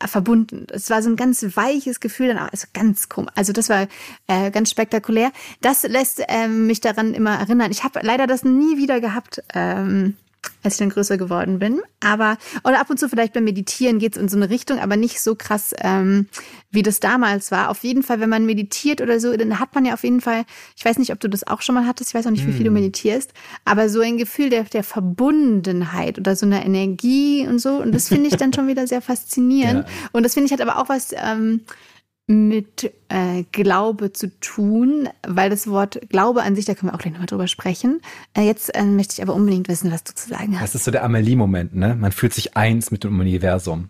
verbunden. 0.06 0.68
Es 0.72 0.90
war 0.90 1.02
so 1.02 1.10
ein 1.10 1.16
ganz 1.16 1.44
weiches 1.56 2.00
Gefühl, 2.00 2.28
dann 2.28 2.38
also 2.38 2.68
ganz 2.74 3.10
komisch. 3.10 3.32
Also 3.36 3.54
das 3.54 3.70
war 3.70 3.88
äh, 4.28 4.52
ganz 4.52 4.70
spektakulär. 4.70 5.32
Das 5.62 5.84
lässt 5.84 6.22
ähm, 6.28 6.68
mich 6.68 6.82
daran 6.82 7.14
immer 7.14 7.40
erinnern. 7.40 7.72
Ich 7.72 7.84
habe 7.84 8.00
leider 8.04 8.28
das 8.28 8.44
nie 8.44 8.78
wieder 8.78 9.02
gehabt. 9.02 9.44
Ähm, 9.54 10.16
als 10.64 10.76
ich 10.76 10.80
dann 10.80 10.90
größer 10.90 11.18
geworden 11.18 11.60
bin. 11.60 11.82
Aber, 12.00 12.38
oder 12.64 12.80
ab 12.80 12.90
und 12.90 13.00
zu 13.00 13.10
vielleicht 13.10 13.34
beim 13.34 13.44
Meditieren 13.44 14.00
geht 14.00 14.16
es 14.16 14.22
in 14.22 14.28
so 14.28 14.38
eine 14.38 14.50
Richtung, 14.50 14.80
aber 14.80 14.98
nicht 14.98 15.22
so 15.22 15.36
krass, 15.36 15.74
ähm, 15.82 16.28
wie 16.72 16.84
das 16.84 17.00
damals 17.00 17.52
war. 17.52 17.70
Auf 17.70 17.84
jeden 17.84 18.04
Fall, 18.04 18.20
wenn 18.20 18.30
man 18.30 18.46
meditiert 18.46 19.02
oder 19.02 19.20
so, 19.20 19.36
dann 19.36 19.60
hat 19.60 19.74
man 19.76 19.86
ja 19.86 19.94
auf 19.94 20.04
jeden 20.04 20.22
Fall, 20.22 20.46
ich 20.76 20.84
weiß 20.84 20.98
nicht, 20.98 21.12
ob 21.12 21.20
du 21.20 21.30
das 21.30 21.46
auch 21.48 21.62
schon 21.62 21.76
mal 21.76 21.86
hattest, 21.86 22.12
ich 22.12 22.16
weiß 22.16 22.28
auch 22.28 22.32
nicht, 22.32 22.46
wie 22.46 22.52
viel 22.52 22.64
du 22.64 22.68
hm. 22.68 22.76
meditierst, 22.76 23.34
aber 23.66 23.90
so 23.90 24.02
ein 24.02 24.18
Gefühl 24.18 24.50
der, 24.50 24.64
der 24.64 24.84
Verbundenheit 24.84 26.20
oder 26.20 26.36
so 26.36 26.46
eine 26.46 26.66
Energie 26.66 27.48
und 27.48 27.60
so. 27.60 27.78
Und 27.78 27.94
das 27.94 28.10
finde 28.10 28.28
ich 28.28 28.36
dann 28.36 28.54
schon 28.54 28.68
wieder 28.68 28.88
sehr 28.88 29.02
faszinierend. 29.02 29.68
Ja. 29.88 30.10
Und 30.12 30.24
das 30.24 30.34
finde 30.34 30.48
ich 30.48 30.54
hat 30.54 30.62
aber 30.62 30.80
auch 30.80 30.90
was, 30.90 31.12
ähm, 31.14 31.62
mit 32.28 32.92
äh, 33.08 33.44
Glaube 33.54 34.12
zu 34.12 34.38
tun, 34.42 35.08
weil 35.26 35.50
das 35.50 35.68
Wort 35.68 36.10
Glaube 36.10 36.44
an 36.44 36.56
sich, 36.56 36.66
da 36.66 36.76
können 36.76 36.92
wir 36.92 36.96
auch 36.96 37.00
gleich 37.00 37.14
nochmal 37.14 37.28
drüber 37.28 37.48
sprechen. 37.48 38.02
Äh, 38.36 38.42
jetzt 38.42 38.76
äh, 38.76 38.84
möchte 38.84 39.14
ich 39.14 39.22
aber 39.22 39.34
unbedingt 39.34 39.70
wissen, 39.70 39.92
was 39.92 40.04
du 40.04 40.14
zu 40.14 40.28
sagen 40.28 40.56
hast. 40.56 40.64
Das 40.64 40.76
ist 40.76 40.84
so 40.84 40.92
der 40.92 41.06
Amelie-Moment, 41.06 41.74
ne? 41.74 41.96
Man 41.96 42.12
fühlt 42.12 42.34
sich 42.34 42.58
eins 42.58 42.92
mit 42.92 43.06
dem 43.06 43.18
Universum. 43.18 43.90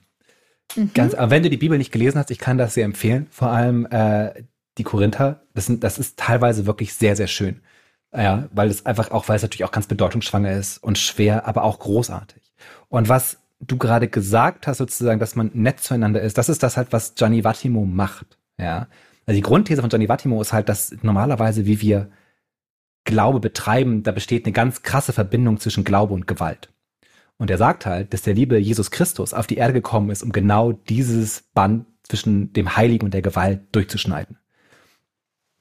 Mhm. 0.76 0.92
Ganz, 0.94 1.16
aber 1.16 1.32
wenn 1.32 1.42
du 1.42 1.50
die 1.50 1.58
Bibel 1.58 1.80
nicht 1.80 1.92
gelesen 1.92 2.20
hast, 2.20 2.30
ich 2.30 2.38
kann 2.38 2.60
das 2.60 2.76
sehr 2.76 2.86
empfehlen. 2.86 3.26
Vor 3.32 3.50
allem 3.50 3.88
äh, 3.88 4.44
die 4.78 4.84
Korinther, 4.84 5.42
das, 5.56 5.66
sind, 5.66 5.84
das 5.84 5.98
ist 5.98 6.20
teilweise 6.20 6.68
wirklich 6.68 6.94
sehr, 6.94 7.16
sehr 7.16 7.28
schön. 7.28 7.62
Ja, 8.16 8.48
weil 8.54 8.70
es 8.70 8.86
einfach 8.86 9.12
auch, 9.12 9.28
weil 9.28 9.36
es 9.36 9.42
natürlich 9.42 9.66
auch 9.66 9.72
ganz 9.72 9.88
bedeutungsschwanger 9.88 10.52
ist 10.54 10.78
und 10.78 10.98
schwer, 10.98 11.46
aber 11.48 11.64
auch 11.64 11.80
großartig. 11.80 12.42
Und 12.88 13.10
was 13.10 13.40
du 13.60 13.78
gerade 13.78 14.08
gesagt 14.08 14.68
hast, 14.68 14.78
sozusagen, 14.78 15.20
dass 15.20 15.36
man 15.36 15.52
nett 15.54 15.80
zueinander 15.80 16.22
ist, 16.22 16.38
das 16.38 16.50
ist 16.50 16.64
das 16.64 16.78
halt, 16.78 16.92
was 16.92 17.16
Gianni 17.16 17.44
Vattimo 17.44 17.86
macht. 17.86 18.38
Ja. 18.58 18.88
Also 19.26 19.38
die 19.38 19.42
Grundthese 19.42 19.82
von 19.82 19.90
Gianni 19.90 20.10
Vattimo 20.10 20.42
ist 20.42 20.54
halt, 20.54 20.70
dass 20.70 20.96
normalerweise, 21.02 21.66
wie 21.66 21.82
wir 21.82 22.10
Glaube 23.04 23.40
betreiben, 23.40 24.04
da 24.04 24.12
besteht 24.12 24.46
eine 24.46 24.54
ganz 24.54 24.84
krasse 24.84 25.14
Verbindung 25.14 25.60
zwischen 25.60 25.84
Glaube 25.84 26.14
und 26.14 26.28
Gewalt. 26.28 26.70
Und 27.38 27.50
er 27.50 27.58
sagt 27.58 27.86
halt, 27.86 28.14
dass 28.14 28.24
der 28.24 28.34
liebe 28.34 28.58
Jesus 28.58 28.92
Christus 28.92 29.34
auf 29.34 29.48
die 29.48 29.58
Erde 29.58 29.74
gekommen 29.74 30.10
ist, 30.10 30.24
um 30.24 30.32
genau 30.32 30.72
dieses 30.72 31.44
Band 31.54 31.86
zwischen 32.04 32.54
dem 32.54 32.76
Heiligen 32.76 33.06
und 33.06 33.14
der 33.14 33.22
Gewalt 33.22 33.62
durchzuschneiden. 33.74 34.38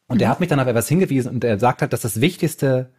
Und 0.08 0.16
mhm. 0.16 0.22
er 0.22 0.28
hat 0.30 0.40
mich 0.40 0.48
dann 0.48 0.60
auf 0.60 0.66
etwas 0.66 0.88
hingewiesen 0.88 1.30
und 1.32 1.44
er 1.44 1.58
sagt 1.58 1.82
halt, 1.82 1.92
dass 1.92 2.00
das 2.00 2.20
Wichtigste 2.20 2.92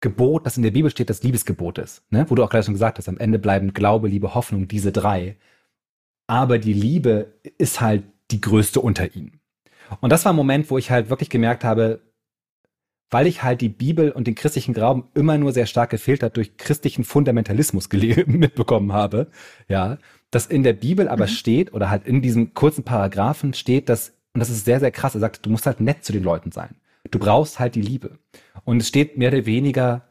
Gebot, 0.00 0.46
das 0.46 0.56
in 0.56 0.62
der 0.62 0.70
Bibel 0.70 0.90
steht, 0.90 1.10
das 1.10 1.22
Liebesgebot 1.22 1.78
ist. 1.78 2.02
Ne? 2.10 2.24
Wo 2.28 2.34
du 2.34 2.42
auch 2.42 2.50
gleich 2.50 2.64
schon 2.64 2.74
gesagt 2.74 2.98
hast, 2.98 3.08
am 3.08 3.18
Ende 3.18 3.38
bleiben 3.38 3.74
Glaube, 3.74 4.08
Liebe, 4.08 4.34
Hoffnung, 4.34 4.66
diese 4.66 4.92
drei. 4.92 5.36
Aber 6.26 6.58
die 6.58 6.72
Liebe 6.72 7.34
ist 7.58 7.80
halt 7.80 8.04
die 8.30 8.40
größte 8.40 8.80
unter 8.80 9.14
ihnen. 9.14 9.40
Und 10.00 10.10
das 10.10 10.24
war 10.24 10.32
ein 10.32 10.36
Moment, 10.36 10.70
wo 10.70 10.78
ich 10.78 10.90
halt 10.90 11.10
wirklich 11.10 11.30
gemerkt 11.30 11.64
habe, 11.64 12.00
weil 13.10 13.26
ich 13.26 13.42
halt 13.42 13.60
die 13.60 13.68
Bibel 13.68 14.12
und 14.12 14.26
den 14.26 14.36
christlichen 14.36 14.72
Glauben 14.72 15.08
immer 15.14 15.36
nur 15.36 15.52
sehr 15.52 15.66
stark 15.66 15.90
gefiltert 15.90 16.36
durch 16.36 16.56
christlichen 16.56 17.04
Fundamentalismus 17.04 17.88
mitbekommen 18.26 18.92
habe, 18.92 19.26
ja, 19.68 19.98
dass 20.30 20.46
in 20.46 20.62
der 20.62 20.74
Bibel 20.74 21.08
aber 21.08 21.24
mhm. 21.24 21.30
steht 21.30 21.74
oder 21.74 21.90
halt 21.90 22.06
in 22.06 22.22
diesem 22.22 22.54
kurzen 22.54 22.84
Paragraphen 22.84 23.52
steht, 23.52 23.88
dass, 23.88 24.10
und 24.32 24.38
das 24.38 24.48
ist 24.48 24.64
sehr, 24.64 24.78
sehr 24.78 24.92
krass, 24.92 25.14
er 25.14 25.20
sagt, 25.20 25.44
du 25.44 25.50
musst 25.50 25.66
halt 25.66 25.80
nett 25.80 26.04
zu 26.04 26.12
den 26.12 26.22
Leuten 26.22 26.52
sein. 26.52 26.76
Du 27.10 27.18
brauchst 27.18 27.58
halt 27.58 27.74
die 27.74 27.82
Liebe. 27.82 28.18
Und 28.64 28.82
es 28.82 28.88
steht 28.88 29.16
mehr 29.16 29.32
oder 29.32 29.46
weniger 29.46 30.08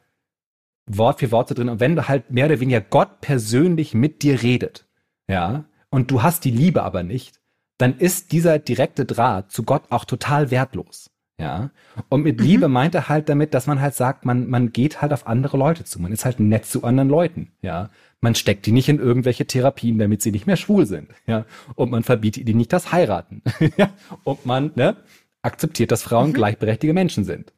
Wort 0.85 1.19
für 1.19 1.31
Wort 1.31 1.57
drin. 1.57 1.69
Und 1.69 1.79
wenn 1.79 1.95
du 1.95 2.07
halt 2.07 2.31
mehr 2.31 2.45
oder 2.45 2.59
weniger 2.59 2.81
Gott 2.81 3.21
persönlich 3.21 3.93
mit 3.93 4.23
dir 4.23 4.41
redet, 4.41 4.87
ja, 5.27 5.65
und 5.89 6.11
du 6.11 6.23
hast 6.23 6.45
die 6.45 6.51
Liebe 6.51 6.83
aber 6.83 7.03
nicht, 7.03 7.39
dann 7.77 7.97
ist 7.97 8.31
dieser 8.31 8.59
direkte 8.59 9.05
Draht 9.05 9.51
zu 9.51 9.63
Gott 9.63 9.83
auch 9.89 10.05
total 10.05 10.51
wertlos. 10.51 11.11
Ja. 11.39 11.71
Und 12.09 12.23
mit 12.23 12.39
mhm. 12.39 12.45
Liebe 12.45 12.67
meint 12.67 12.93
er 12.93 13.07
halt 13.07 13.29
damit, 13.29 13.53
dass 13.53 13.65
man 13.65 13.79
halt 13.79 13.95
sagt, 13.95 14.25
man, 14.25 14.49
man 14.49 14.73
geht 14.73 15.01
halt 15.01 15.13
auf 15.13 15.25
andere 15.25 15.57
Leute 15.57 15.85
zu. 15.85 16.01
Man 16.01 16.11
ist 16.11 16.25
halt 16.25 16.41
nett 16.41 16.65
zu 16.65 16.83
anderen 16.83 17.07
Leuten. 17.07 17.53
Ja. 17.61 17.89
Man 18.19 18.35
steckt 18.35 18.65
die 18.65 18.73
nicht 18.73 18.89
in 18.89 18.99
irgendwelche 18.99 19.45
Therapien, 19.47 19.97
damit 19.97 20.21
sie 20.21 20.31
nicht 20.31 20.47
mehr 20.47 20.57
schwul 20.57 20.85
sind. 20.85 21.09
Ja. 21.25 21.45
Und 21.75 21.91
man 21.91 22.03
verbietet 22.03 22.49
ihnen 22.49 22.57
nicht 22.57 22.73
das 22.73 22.91
Heiraten. 22.91 23.41
ja. 23.77 23.89
Und 24.25 24.45
man, 24.45 24.71
ne, 24.75 24.97
akzeptiert, 25.41 25.91
dass 25.91 26.03
Frauen 26.03 26.29
mhm. 26.29 26.33
gleichberechtigte 26.33 26.93
Menschen 26.93 27.23
sind. 27.23 27.53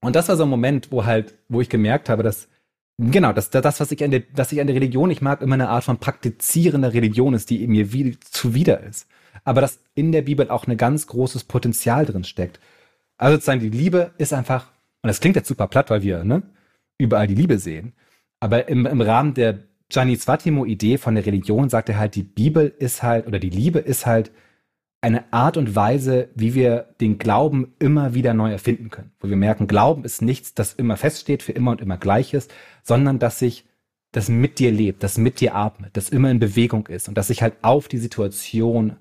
Und 0.00 0.16
das 0.16 0.28
war 0.28 0.36
so 0.36 0.44
ein 0.44 0.50
Moment, 0.50 0.92
wo 0.92 1.04
halt, 1.04 1.34
wo 1.48 1.60
ich 1.60 1.68
gemerkt 1.68 2.08
habe, 2.08 2.22
dass 2.22 2.48
Genau, 2.96 3.32
das, 3.32 3.50
das 3.50 3.80
was 3.80 3.90
ich 3.90 4.04
an 4.04 4.12
der, 4.12 4.22
was 4.34 4.52
ich 4.52 4.60
an 4.60 4.68
der 4.68 4.76
Religion 4.76 5.08
nicht 5.08 5.20
mag, 5.20 5.42
immer 5.42 5.54
eine 5.54 5.68
Art 5.68 5.82
von 5.82 5.98
praktizierender 5.98 6.94
Religion 6.94 7.34
ist, 7.34 7.50
die 7.50 7.66
mir 7.66 7.92
wie, 7.92 8.16
zuwider 8.20 8.84
ist. 8.84 9.08
Aber 9.42 9.60
dass 9.60 9.80
in 9.96 10.12
der 10.12 10.22
Bibel 10.22 10.48
auch 10.48 10.68
ein 10.68 10.76
ganz 10.76 11.08
großes 11.08 11.44
Potenzial 11.44 12.06
drin 12.06 12.22
steckt. 12.22 12.60
Also 13.18 13.34
sozusagen 13.36 13.60
die 13.60 13.70
Liebe 13.70 14.12
ist 14.18 14.32
einfach 14.32 14.70
Und 15.02 15.08
das 15.08 15.20
klingt 15.20 15.36
jetzt 15.36 15.48
super 15.48 15.66
platt, 15.66 15.90
weil 15.90 16.02
wir 16.02 16.24
ne, 16.24 16.42
überall 16.96 17.26
die 17.26 17.34
Liebe 17.34 17.58
sehen. 17.58 17.94
Aber 18.40 18.68
im, 18.68 18.86
im 18.86 19.00
Rahmen 19.00 19.34
der 19.34 19.58
Gianni 19.88 20.16
Svatimo-Idee 20.16 20.98
von 20.98 21.14
der 21.14 21.26
Religion 21.26 21.68
sagt 21.68 21.88
er 21.88 21.98
halt, 21.98 22.14
die 22.14 22.22
Bibel 22.22 22.72
ist 22.78 23.02
halt, 23.02 23.26
oder 23.26 23.38
die 23.38 23.50
Liebe 23.50 23.80
ist 23.80 24.06
halt 24.06 24.30
eine 25.04 25.30
Art 25.34 25.58
und 25.58 25.76
Weise, 25.76 26.30
wie 26.34 26.54
wir 26.54 26.94
den 26.98 27.18
Glauben 27.18 27.74
immer 27.78 28.14
wieder 28.14 28.32
neu 28.32 28.50
erfinden 28.50 28.88
können. 28.88 29.12
Wo 29.20 29.28
wir 29.28 29.36
merken, 29.36 29.66
Glauben 29.66 30.02
ist 30.02 30.22
nichts, 30.22 30.54
das 30.54 30.72
immer 30.72 30.96
feststeht, 30.96 31.42
für 31.42 31.52
immer 31.52 31.72
und 31.72 31.82
immer 31.82 31.98
gleich 31.98 32.32
ist, 32.32 32.50
sondern 32.82 33.18
dass 33.18 33.38
sich 33.38 33.66
das 34.12 34.30
mit 34.30 34.58
dir 34.58 34.72
lebt, 34.72 35.02
das 35.02 35.18
mit 35.18 35.40
dir 35.40 35.56
atmet, 35.56 35.94
das 35.94 36.08
immer 36.08 36.30
in 36.30 36.38
Bewegung 36.38 36.86
ist 36.86 37.08
und 37.08 37.18
das 37.18 37.26
sich 37.26 37.42
halt 37.42 37.54
auf 37.60 37.86
die 37.86 37.98
Situation 37.98 38.96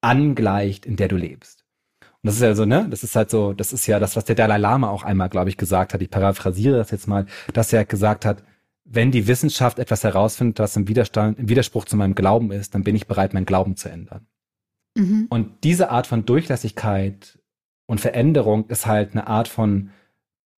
angleicht, 0.00 0.86
in 0.86 0.94
der 0.94 1.08
du 1.08 1.16
lebst. 1.16 1.64
Und 2.00 2.28
das 2.28 2.36
ist 2.36 2.42
ja 2.42 2.54
so, 2.54 2.64
ne? 2.64 2.86
Das 2.88 3.02
ist 3.02 3.16
halt 3.16 3.30
so, 3.30 3.52
das 3.52 3.72
ist 3.72 3.88
ja 3.88 3.98
das, 3.98 4.14
was 4.14 4.26
der 4.26 4.36
Dalai 4.36 4.58
Lama 4.58 4.88
auch 4.88 5.02
einmal, 5.02 5.30
glaube 5.30 5.48
ich, 5.48 5.56
gesagt 5.56 5.94
hat. 5.94 6.02
Ich 6.02 6.10
paraphrasiere 6.10 6.76
das 6.76 6.92
jetzt 6.92 7.08
mal, 7.08 7.26
dass 7.54 7.72
er 7.72 7.84
gesagt 7.84 8.24
hat, 8.24 8.44
wenn 8.84 9.10
die 9.10 9.26
Wissenschaft 9.26 9.80
etwas 9.80 10.04
herausfindet, 10.04 10.60
was 10.60 10.76
im, 10.76 10.86
Widerstand, 10.86 11.40
im 11.40 11.48
Widerspruch 11.48 11.86
zu 11.86 11.96
meinem 11.96 12.14
Glauben 12.14 12.52
ist, 12.52 12.74
dann 12.74 12.84
bin 12.84 12.94
ich 12.94 13.08
bereit, 13.08 13.34
meinen 13.34 13.46
Glauben 13.46 13.76
zu 13.76 13.88
ändern. 13.88 14.28
Mhm. 14.94 15.26
Und 15.30 15.64
diese 15.64 15.90
Art 15.90 16.06
von 16.06 16.26
Durchlässigkeit 16.26 17.38
und 17.86 18.00
Veränderung 18.00 18.68
ist 18.68 18.86
halt 18.86 19.12
eine 19.12 19.26
Art 19.26 19.48
von 19.48 19.90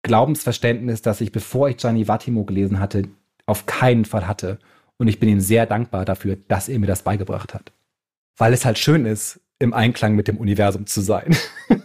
Glaubensverständnis, 0.02 1.02
das 1.02 1.20
ich, 1.20 1.32
bevor 1.32 1.68
ich 1.68 1.76
Gianni 1.76 2.08
Vattimo 2.08 2.44
gelesen 2.44 2.80
hatte, 2.80 3.04
auf 3.46 3.66
keinen 3.66 4.04
Fall 4.04 4.26
hatte. 4.26 4.58
Und 4.98 5.08
ich 5.08 5.20
bin 5.20 5.28
ihm 5.28 5.40
sehr 5.40 5.66
dankbar 5.66 6.04
dafür, 6.04 6.36
dass 6.48 6.68
er 6.68 6.78
mir 6.78 6.86
das 6.86 7.02
beigebracht 7.02 7.54
hat. 7.54 7.72
Weil 8.36 8.52
es 8.52 8.64
halt 8.64 8.78
schön 8.78 9.06
ist, 9.06 9.40
im 9.58 9.72
Einklang 9.72 10.14
mit 10.14 10.28
dem 10.28 10.38
Universum 10.38 10.86
zu 10.86 11.00
sein. 11.00 11.36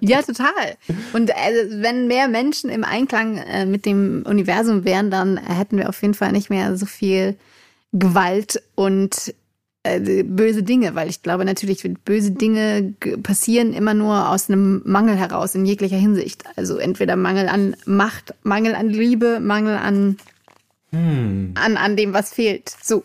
ja, 0.00 0.22
total. 0.22 0.76
Und 1.12 1.30
äh, 1.30 1.82
wenn 1.82 2.08
mehr 2.08 2.28
Menschen 2.28 2.68
im 2.70 2.84
Einklang 2.84 3.38
äh, 3.38 3.66
mit 3.66 3.86
dem 3.86 4.24
Universum 4.26 4.84
wären, 4.84 5.10
dann 5.10 5.36
hätten 5.36 5.76
wir 5.76 5.88
auf 5.88 6.02
jeden 6.02 6.14
Fall 6.14 6.32
nicht 6.32 6.50
mehr 6.50 6.76
so 6.76 6.86
viel 6.86 7.36
Gewalt 7.92 8.62
und 8.74 9.34
äh, 9.82 10.22
böse 10.22 10.62
Dinge, 10.62 10.94
weil 10.94 11.08
ich 11.08 11.22
glaube 11.22 11.44
natürlich, 11.44 11.88
böse 12.04 12.32
Dinge 12.32 12.94
passieren 13.22 13.72
immer 13.72 13.94
nur 13.94 14.30
aus 14.30 14.48
einem 14.48 14.82
Mangel 14.84 15.16
heraus 15.16 15.54
in 15.54 15.64
jeglicher 15.64 15.96
Hinsicht. 15.96 16.44
Also 16.56 16.76
entweder 16.76 17.16
Mangel 17.16 17.48
an 17.48 17.76
Macht, 17.86 18.34
Mangel 18.42 18.74
an 18.74 18.88
Liebe, 18.88 19.40
Mangel 19.40 19.76
an, 19.76 20.16
hm. 20.90 21.52
an, 21.54 21.76
an 21.76 21.96
dem, 21.96 22.12
was 22.12 22.32
fehlt. 22.32 22.74
So. 22.82 23.04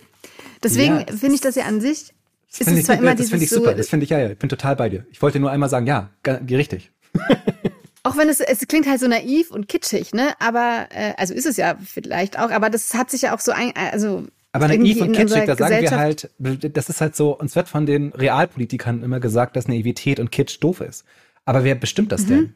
Deswegen 0.64 1.00
ja, 1.00 1.06
finde 1.08 1.36
ich 1.36 1.42
das 1.42 1.56
ja 1.56 1.66
an 1.66 1.82
sich 1.82 2.14
das 2.58 2.68
finde 2.68 2.80
ich, 2.80 2.86
zwar 2.86 2.98
immer 2.98 3.16
das 3.16 3.30
finde 3.30 3.44
ich 3.44 3.50
super, 3.50 3.72
so, 3.72 3.78
das 3.78 3.90
finde 3.90 4.06
ich 4.06 4.10
ja, 4.10 4.20
ja, 4.20 4.30
ich 4.32 4.38
bin 4.38 4.50
total 4.50 4.76
bei 4.76 4.90
dir. 4.90 5.06
Ich 5.12 5.22
wollte 5.22 5.40
nur 5.40 5.52
einmal 5.52 5.70
sagen, 5.70 5.88
ja, 5.88 6.10
richtig. 6.26 6.92
auch 8.04 8.18
wenn 8.18 8.30
es, 8.30 8.40
es 8.40 8.60
klingt 8.68 8.88
halt 8.88 9.00
so 9.00 9.08
naiv 9.08 9.52
und 9.52 9.68
kitschig, 9.68 10.14
ne? 10.14 10.34
Aber, 10.40 10.88
äh, 10.92 11.14
also 11.18 11.34
ist 11.34 11.46
es 11.46 11.58
ja 11.58 11.78
vielleicht 11.84 12.40
auch, 12.40 12.52
aber 12.52 12.70
das 12.70 12.94
hat 12.94 13.10
sich 13.10 13.24
ja 13.24 13.36
auch 13.36 13.40
so 13.40 13.52
ein, 13.52 13.74
also. 13.76 14.26
Aber 14.56 14.70
naiv 14.70 15.02
und 15.02 15.12
kitschig, 15.12 15.46
da 15.46 15.56
sagen 15.58 15.82
wir 15.82 15.92
halt, 15.92 16.30
das 16.40 16.88
ist 16.88 17.02
halt 17.02 17.14
so, 17.14 17.38
uns 17.38 17.58
wird 17.58 17.68
von 17.68 17.86
den 17.86 18.14
Realpolitikern 18.14 19.04
immer 19.04 19.20
gesagt, 19.20 19.58
dass 19.58 19.68
Naivität 19.68 20.18
und 20.18 20.32
Kitsch 20.32 20.60
doof 20.62 20.80
ist. 20.80 21.04
Aber 21.44 21.66
wer 21.66 21.76
bestimmt 21.76 22.14
das 22.14 22.24
mhm. 22.24 22.30
denn? 22.30 22.54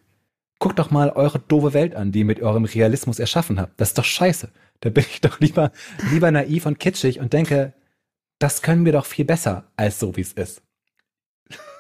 Guckt 0.60 0.80
doch 0.80 0.92
mal 0.92 1.10
eure 1.10 1.40
doofe 1.40 1.74
Welt 1.74 1.96
an, 1.96 2.14
die 2.14 2.20
ihr 2.20 2.26
mit 2.26 2.42
eurem 2.42 2.64
Realismus 2.64 3.20
erschaffen 3.20 3.60
habt. 3.60 3.82
Das 3.82 3.90
ist 3.90 3.98
doch 3.98 4.06
scheiße. 4.06 4.50
Da 4.80 4.90
bin 4.90 5.04
ich 5.10 5.20
doch 5.22 5.42
lieber, 5.42 5.74
lieber 6.12 6.32
naiv 6.32 6.66
und 6.66 6.80
kitschig 6.80 7.20
und 7.20 7.34
denke, 7.34 7.74
das 8.40 8.62
können 8.62 8.86
wir 8.86 8.94
doch 8.94 9.06
viel 9.06 9.26
besser 9.26 9.66
als 9.76 10.00
so, 10.00 10.16
wie 10.16 10.22
es 10.22 10.32
ist. 10.32 10.62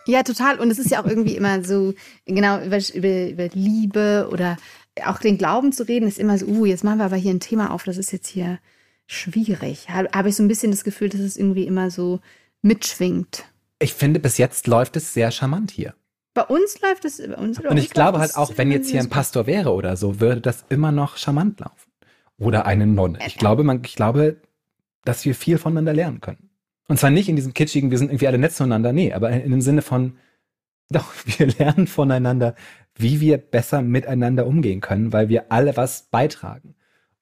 Ja, 0.05 0.23
total. 0.23 0.59
Und 0.59 0.69
es 0.69 0.79
ist 0.79 0.91
ja 0.91 1.01
auch 1.01 1.07
irgendwie 1.07 1.37
immer 1.37 1.63
so, 1.63 1.93
genau, 2.25 2.59
über, 2.61 2.79
über, 2.93 3.29
über 3.29 3.47
Liebe 3.53 4.27
oder 4.29 4.57
auch 5.05 5.19
den 5.19 5.37
Glauben 5.37 5.71
zu 5.71 5.87
reden, 5.87 6.09
ist 6.09 6.19
immer 6.19 6.37
so, 6.37 6.45
uh, 6.45 6.65
jetzt 6.65 6.83
machen 6.83 6.97
wir 6.97 7.05
aber 7.05 7.15
hier 7.15 7.33
ein 7.33 7.39
Thema 7.39 7.71
auf, 7.71 7.83
das 7.83 7.97
ist 7.97 8.11
jetzt 8.11 8.27
hier 8.27 8.59
schwierig. 9.09 9.89
Habe 9.89 10.09
hab 10.13 10.25
ich 10.25 10.35
so 10.35 10.43
ein 10.43 10.47
bisschen 10.47 10.71
das 10.71 10.83
Gefühl, 10.83 11.09
dass 11.09 11.19
es 11.19 11.35
irgendwie 11.35 11.65
immer 11.65 11.89
so 11.89 12.19
mitschwingt. 12.61 13.43
Ich 13.79 13.93
finde, 13.93 14.19
bis 14.19 14.37
jetzt 14.37 14.67
läuft 14.67 14.95
es 14.95 15.13
sehr 15.13 15.31
charmant 15.31 15.71
hier. 15.71 15.95
Bei 16.33 16.43
uns 16.43 16.79
läuft 16.81 17.05
es, 17.05 17.17
bei 17.17 17.35
uns 17.35 17.59
Und 17.59 17.77
ich 17.77 17.89
glaube 17.89 18.19
halt 18.19 18.35
auch, 18.35 18.57
wenn 18.57 18.71
jetzt 18.71 18.89
hier 18.89 18.99
ein 18.99 19.09
Pastor 19.09 19.47
wäre 19.47 19.73
oder 19.73 19.97
so, 19.97 20.19
würde 20.19 20.41
das 20.41 20.63
immer 20.69 20.91
noch 20.91 21.17
charmant 21.17 21.59
laufen. 21.59 21.91
Oder 22.37 22.65
eine 22.65 22.85
Nonne. 22.85 23.19
Ich 23.25 23.37
glaube, 23.37 23.63
man, 23.63 23.81
ich 23.83 23.95
glaube, 23.95 24.37
dass 25.03 25.25
wir 25.25 25.33
viel 25.33 25.57
voneinander 25.57 25.93
lernen 25.93 26.21
können. 26.21 26.49
Und 26.87 26.99
zwar 26.99 27.09
nicht 27.09 27.29
in 27.29 27.35
diesem 27.35 27.53
kitschigen, 27.53 27.91
wir 27.91 27.97
sind 27.97 28.09
irgendwie 28.09 28.27
alle 28.27 28.37
nett 28.37 28.53
zueinander, 28.53 28.93
nee, 28.93 29.11
aber 29.13 29.31
in 29.31 29.51
dem 29.51 29.61
Sinne 29.61 29.81
von, 29.81 30.17
doch, 30.89 31.11
wir 31.25 31.47
lernen 31.47 31.87
voneinander, 31.87 32.55
wie 32.95 33.19
wir 33.19 33.37
besser 33.37 33.81
miteinander 33.81 34.45
umgehen 34.45 34.81
können, 34.81 35.13
weil 35.13 35.29
wir 35.29 35.51
alle 35.51 35.77
was 35.77 36.03
beitragen. 36.03 36.75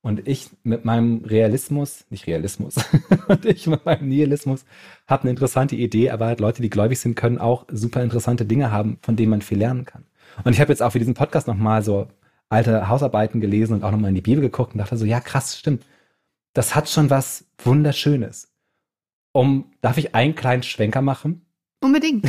Und 0.07 0.27
ich 0.27 0.49
mit 0.63 0.85
meinem 0.85 1.25
Realismus, 1.25 2.05
nicht 2.09 2.27
Realismus, 2.27 2.75
und 3.27 3.45
ich 3.45 3.67
mit 3.67 3.85
meinem 3.85 4.07
Nihilismus 4.07 4.63
habe 5.05 5.23
eine 5.23 5.31
interessante 5.31 5.75
Idee, 5.75 6.11
aber 6.11 6.27
halt 6.27 6.39
Leute, 6.39 6.61
die 6.61 6.69
gläubig 6.69 6.99
sind, 6.99 7.15
können 7.15 7.37
auch 7.37 7.65
super 7.69 8.01
interessante 8.01 8.45
Dinge 8.45 8.71
haben, 8.71 8.99
von 9.01 9.17
denen 9.17 9.31
man 9.31 9.41
viel 9.41 9.57
lernen 9.57 9.85
kann. 9.85 10.05
Und 10.45 10.53
ich 10.53 10.61
habe 10.61 10.71
jetzt 10.71 10.81
auch 10.81 10.91
für 10.91 10.99
diesen 10.99 11.13
Podcast 11.13 11.47
nochmal 11.47 11.83
so 11.83 12.07
alte 12.47 12.87
Hausarbeiten 12.87 13.41
gelesen 13.41 13.73
und 13.73 13.83
auch 13.83 13.91
nochmal 13.91 14.09
in 14.09 14.15
die 14.15 14.21
Bibel 14.21 14.41
geguckt 14.41 14.73
und 14.73 14.77
dachte 14.77 14.95
so, 14.95 15.05
ja 15.05 15.19
krass, 15.19 15.57
stimmt. 15.57 15.83
Das 16.53 16.73
hat 16.73 16.89
schon 16.89 17.09
was 17.09 17.45
Wunderschönes 17.63 18.49
um, 19.37 19.71
darf 19.81 19.97
ich 19.97 20.15
einen 20.15 20.33
kleinen 20.33 20.63
Schwenker 20.63 21.01
machen? 21.01 21.45
Unbedingt. 21.79 22.25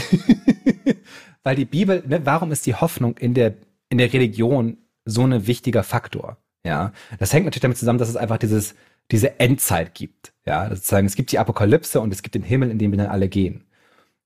Weil 1.42 1.56
die 1.56 1.64
Bibel, 1.64 2.02
ne, 2.06 2.20
warum 2.26 2.52
ist 2.52 2.66
die 2.66 2.74
Hoffnung 2.74 3.16
in 3.16 3.32
der, 3.32 3.54
in 3.88 3.96
der 3.96 4.12
Religion 4.12 4.76
so 5.06 5.22
ein 5.24 5.46
wichtiger 5.46 5.84
Faktor? 5.84 6.36
Ja, 6.68 6.92
das 7.18 7.32
hängt 7.32 7.46
natürlich 7.46 7.62
damit 7.62 7.78
zusammen, 7.78 7.98
dass 7.98 8.10
es 8.10 8.16
einfach 8.16 8.36
dieses, 8.36 8.74
diese 9.10 9.40
Endzeit 9.40 9.94
gibt. 9.94 10.34
Ja, 10.44 10.68
sozusagen, 10.68 11.06
es 11.06 11.16
gibt 11.16 11.32
die 11.32 11.38
Apokalypse 11.38 11.98
und 11.98 12.12
es 12.12 12.22
gibt 12.22 12.34
den 12.34 12.42
Himmel, 12.42 12.70
in 12.70 12.78
dem 12.78 12.90
wir 12.90 12.98
dann 12.98 13.06
alle 13.06 13.28
gehen. 13.28 13.64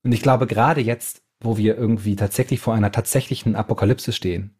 Und 0.02 0.10
ich 0.10 0.22
glaube, 0.22 0.48
gerade 0.48 0.80
jetzt, 0.80 1.22
wo 1.40 1.56
wir 1.56 1.78
irgendwie 1.78 2.16
tatsächlich 2.16 2.58
vor 2.58 2.74
einer 2.74 2.90
tatsächlichen 2.90 3.54
Apokalypse 3.54 4.12
stehen, 4.12 4.56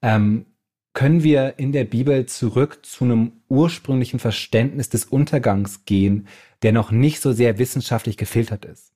ähm, 0.00 0.46
können 0.92 1.24
wir 1.24 1.54
in 1.58 1.72
der 1.72 1.82
Bibel 1.82 2.24
zurück 2.26 2.86
zu 2.86 3.02
einem 3.02 3.32
ursprünglichen 3.48 4.20
Verständnis 4.20 4.88
des 4.88 5.04
Untergangs 5.04 5.84
gehen, 5.86 6.28
der 6.62 6.70
noch 6.70 6.92
nicht 6.92 7.20
so 7.20 7.32
sehr 7.32 7.58
wissenschaftlich 7.58 8.16
gefiltert 8.16 8.64
ist. 8.64 8.92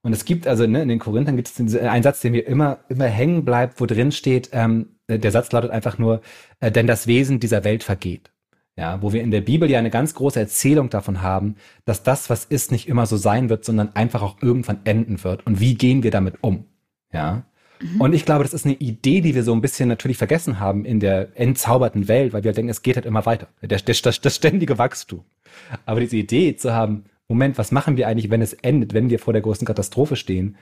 Und 0.00 0.14
es 0.14 0.24
gibt 0.24 0.46
also 0.46 0.66
ne, 0.66 0.80
in 0.80 0.88
den 0.88 0.98
Korinthern 0.98 1.36
gibt 1.36 1.48
es 1.48 1.60
einen 1.60 2.02
Satz, 2.02 2.22
der 2.22 2.30
mir 2.30 2.46
immer 2.46 2.78
immer 2.88 3.04
hängen 3.04 3.44
bleibt, 3.44 3.82
wo 3.82 3.86
drin 3.86 4.12
steht, 4.12 4.48
ähm, 4.52 4.95
der 5.08 5.30
Satz 5.30 5.52
lautet 5.52 5.70
einfach 5.70 5.98
nur, 5.98 6.20
äh, 6.60 6.70
denn 6.70 6.86
das 6.86 7.06
Wesen 7.06 7.40
dieser 7.40 7.64
Welt 7.64 7.82
vergeht. 7.82 8.30
Ja, 8.78 9.00
wo 9.00 9.14
wir 9.14 9.22
in 9.22 9.30
der 9.30 9.40
Bibel 9.40 9.70
ja 9.70 9.78
eine 9.78 9.90
ganz 9.90 10.14
große 10.14 10.38
Erzählung 10.38 10.90
davon 10.90 11.22
haben, 11.22 11.56
dass 11.86 12.02
das, 12.02 12.28
was 12.28 12.44
ist, 12.44 12.72
nicht 12.72 12.88
immer 12.88 13.06
so 13.06 13.16
sein 13.16 13.48
wird, 13.48 13.64
sondern 13.64 13.96
einfach 13.96 14.20
auch 14.20 14.42
irgendwann 14.42 14.80
enden 14.84 15.24
wird. 15.24 15.46
Und 15.46 15.60
wie 15.60 15.76
gehen 15.76 16.02
wir 16.02 16.10
damit 16.10 16.34
um? 16.42 16.66
Ja. 17.10 17.46
Mhm. 17.80 18.00
Und 18.02 18.12
ich 18.12 18.26
glaube, 18.26 18.44
das 18.44 18.52
ist 18.52 18.66
eine 18.66 18.74
Idee, 18.74 19.22
die 19.22 19.34
wir 19.34 19.44
so 19.44 19.54
ein 19.54 19.62
bisschen 19.62 19.88
natürlich 19.88 20.18
vergessen 20.18 20.60
haben 20.60 20.84
in 20.84 21.00
der 21.00 21.40
entzauberten 21.40 22.06
Welt, 22.06 22.34
weil 22.34 22.44
wir 22.44 22.52
denken, 22.52 22.68
es 22.68 22.82
geht 22.82 22.96
halt 22.96 23.06
immer 23.06 23.24
weiter. 23.24 23.48
Der, 23.62 23.78
das, 23.78 24.02
das 24.02 24.36
ständige 24.36 24.76
Wachstum. 24.76 25.24
Aber 25.86 26.00
diese 26.00 26.16
Idee 26.16 26.56
zu 26.56 26.74
haben, 26.74 27.04
Moment, 27.28 27.56
was 27.56 27.72
machen 27.72 27.96
wir 27.96 28.08
eigentlich, 28.08 28.30
wenn 28.30 28.42
es 28.42 28.52
endet, 28.52 28.92
wenn 28.92 29.08
wir 29.08 29.18
vor 29.18 29.32
der 29.32 29.42
großen 29.42 29.66
Katastrophe 29.66 30.16
stehen? 30.16 30.56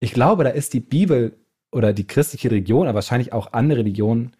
Ich 0.00 0.12
glaube, 0.12 0.44
da 0.44 0.50
ist 0.50 0.74
die 0.74 0.80
Bibel 0.80 1.36
oder 1.70 1.92
die 1.92 2.06
christliche 2.06 2.50
Religion, 2.50 2.86
aber 2.86 2.96
wahrscheinlich 2.96 3.32
auch 3.32 3.52
andere 3.52 3.80
Religionen, 3.80 4.32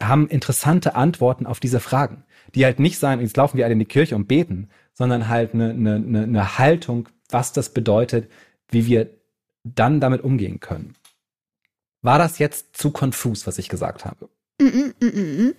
haben 0.00 0.28
interessante 0.28 0.94
Antworten 0.94 1.46
auf 1.46 1.60
diese 1.60 1.80
Fragen. 1.80 2.24
Die 2.54 2.64
halt 2.64 2.78
nicht 2.78 2.98
sagen, 2.98 3.20
jetzt 3.20 3.36
laufen 3.36 3.58
wir 3.58 3.64
alle 3.64 3.72
in 3.72 3.78
die 3.78 3.84
Kirche 3.84 4.16
und 4.16 4.28
beten, 4.28 4.68
sondern 4.94 5.28
halt 5.28 5.54
eine, 5.54 5.70
eine, 5.70 5.96
eine 6.22 6.58
Haltung, 6.58 7.08
was 7.28 7.52
das 7.52 7.70
bedeutet, 7.74 8.30
wie 8.70 8.86
wir 8.86 9.10
dann 9.64 10.00
damit 10.00 10.22
umgehen 10.22 10.60
können. 10.60 10.94
War 12.00 12.18
das 12.18 12.38
jetzt 12.38 12.76
zu 12.76 12.90
konfus, 12.90 13.46
was 13.46 13.58
ich 13.58 13.68
gesagt 13.68 14.04
habe? 14.04 14.28
Mm 14.60 14.66
-mm, 14.66 14.94
mm 15.00 15.54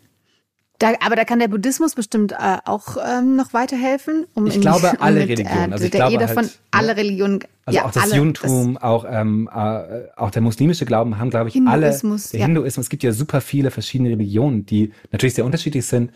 da, 0.79 0.93
aber 1.05 1.17
da 1.17 1.25
kann 1.25 1.39
der 1.39 1.49
Buddhismus 1.49 1.93
bestimmt 1.93 2.31
äh, 2.31 2.57
auch 2.63 2.95
ähm, 3.05 3.35
noch 3.35 3.53
weiterhelfen. 3.53 4.25
Um 4.33 4.47
ich 4.47 4.61
glaube, 4.61 4.91
die, 4.93 4.97
alle 5.01 5.19
mit, 5.19 5.29
Religionen. 5.29 5.73
Also 5.73 5.85
ich 5.85 5.91
der 5.91 5.99
glaube 5.99 6.15
Eder 6.15 6.27
von 6.29 6.37
halt, 6.37 6.59
alle 6.71 6.95
Religionen. 6.95 7.39
Also 7.65 7.77
ja, 7.77 7.85
auch 7.85 7.91
das 7.91 8.03
alle, 8.03 8.15
Judentum, 8.15 8.73
das 8.75 8.83
auch, 8.83 9.05
ähm, 9.07 9.49
äh, 9.53 10.07
auch 10.15 10.31
der 10.31 10.41
muslimische 10.41 10.85
Glauben 10.85 11.17
haben, 11.17 11.29
glaube 11.29 11.49
ich, 11.49 11.53
Hinduismus, 11.53 12.27
alle. 12.27 12.31
Der 12.31 12.39
ja. 12.39 12.45
Hinduismus. 12.45 12.85
Es 12.85 12.89
gibt 12.89 13.03
ja 13.03 13.11
super 13.11 13.41
viele 13.41 13.71
verschiedene 13.71 14.09
Religionen, 14.09 14.65
die 14.65 14.93
natürlich 15.11 15.33
sehr 15.33 15.45
unterschiedlich 15.45 15.85
sind, 15.85 16.11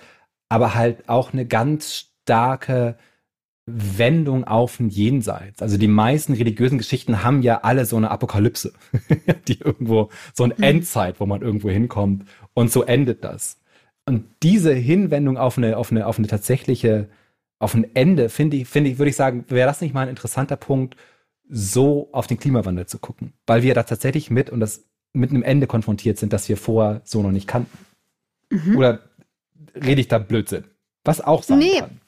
aber 0.47 0.76
halt 0.76 1.10
auch 1.10 1.34
eine 1.34 1.45
ganz 1.45 2.08
starke 2.23 2.95
Wendung 3.65 4.45
auf 4.45 4.80
ein 4.80 4.89
Jenseits. 4.89 5.62
Also 5.62 5.78
die 5.78 5.88
meisten 5.89 6.34
religiösen 6.34 6.78
Geschichten 6.78 7.21
haben 7.21 7.41
ja 7.41 7.62
alle 7.63 7.86
so 7.86 7.97
eine 7.97 8.12
Apokalypse, 8.12 8.73
die 9.47 9.60
irgendwo, 9.60 10.10
so 10.34 10.45
ein 10.45 10.54
mhm. 10.56 10.63
Endzeit, 10.63 11.19
wo 11.19 11.26
man 11.26 11.41
irgendwo 11.41 11.69
hinkommt 11.69 12.26
und 12.54 12.71
so 12.71 12.84
endet 12.84 13.26
das. 13.26 13.58
Und 14.05 14.25
diese 14.43 14.73
Hinwendung 14.73 15.37
auf 15.37 15.57
eine, 15.57 15.77
auf 15.77 15.91
eine, 15.91 16.07
auf 16.07 16.17
eine 16.17 16.27
tatsächliche, 16.27 17.09
auf 17.59 17.73
ein 17.73 17.95
Ende, 17.95 18.29
finde 18.29 18.57
ich, 18.57 18.67
finde 18.67 18.89
ich, 18.89 18.97
würde 18.97 19.09
ich 19.09 19.15
sagen, 19.15 19.45
wäre 19.47 19.67
das 19.67 19.81
nicht 19.81 19.93
mal 19.93 20.01
ein 20.01 20.09
interessanter 20.09 20.57
Punkt, 20.57 20.97
so 21.49 22.09
auf 22.11 22.27
den 22.27 22.37
Klimawandel 22.37 22.85
zu 22.85 22.99
gucken. 22.99 23.33
Weil 23.45 23.63
wir 23.63 23.73
da 23.73 23.83
tatsächlich 23.83 24.29
mit, 24.29 24.49
und 24.49 24.59
das 24.59 24.83
mit 25.13 25.29
einem 25.29 25.43
Ende 25.43 25.67
konfrontiert 25.67 26.17
sind, 26.17 26.33
das 26.33 26.49
wir 26.49 26.57
vorher 26.57 27.01
so 27.05 27.21
noch 27.21 27.31
nicht 27.31 27.47
kannten. 27.47 27.77
Mhm. 28.49 28.77
Oder 28.77 28.99
rede 29.75 30.01
ich 30.01 30.07
da 30.07 30.17
Blödsinn? 30.17 30.65
Was 31.03 31.21
auch 31.21 31.43
sein 31.43 31.59
nee. 31.59 31.79
kann. 31.79 31.99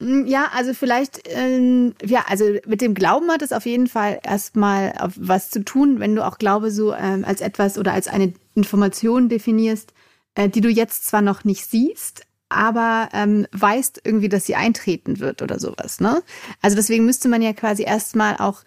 Mm, 0.00 0.26
ja, 0.26 0.50
also 0.54 0.72
vielleicht, 0.72 1.20
ähm, 1.26 1.94
ja, 2.02 2.24
also 2.28 2.44
mit 2.66 2.80
dem 2.80 2.94
Glauben 2.94 3.30
hat 3.30 3.42
es 3.42 3.52
auf 3.52 3.66
jeden 3.66 3.86
Fall 3.86 4.20
erstmal 4.22 4.94
was 5.16 5.50
zu 5.50 5.64
tun, 5.64 6.00
wenn 6.00 6.16
du 6.16 6.26
auch 6.26 6.38
Glaube 6.38 6.70
so 6.70 6.94
ähm, 6.94 7.24
als 7.24 7.40
etwas 7.40 7.78
oder 7.78 7.92
als 7.92 8.08
eine 8.08 8.32
Information 8.54 9.28
definierst, 9.28 9.92
äh, 10.34 10.48
die 10.48 10.60
du 10.60 10.68
jetzt 10.68 11.06
zwar 11.06 11.22
noch 11.22 11.44
nicht 11.44 11.66
siehst, 11.66 12.26
aber 12.48 13.08
ähm, 13.12 13.46
weißt 13.52 14.02
irgendwie, 14.04 14.28
dass 14.28 14.44
sie 14.44 14.56
eintreten 14.56 15.20
wird 15.20 15.40
oder 15.40 15.58
sowas. 15.58 16.00
Ne? 16.00 16.22
Also 16.60 16.76
deswegen 16.76 17.06
müsste 17.06 17.28
man 17.28 17.42
ja 17.42 17.52
quasi 17.52 17.84
erstmal 17.84 18.36
auch 18.36 18.62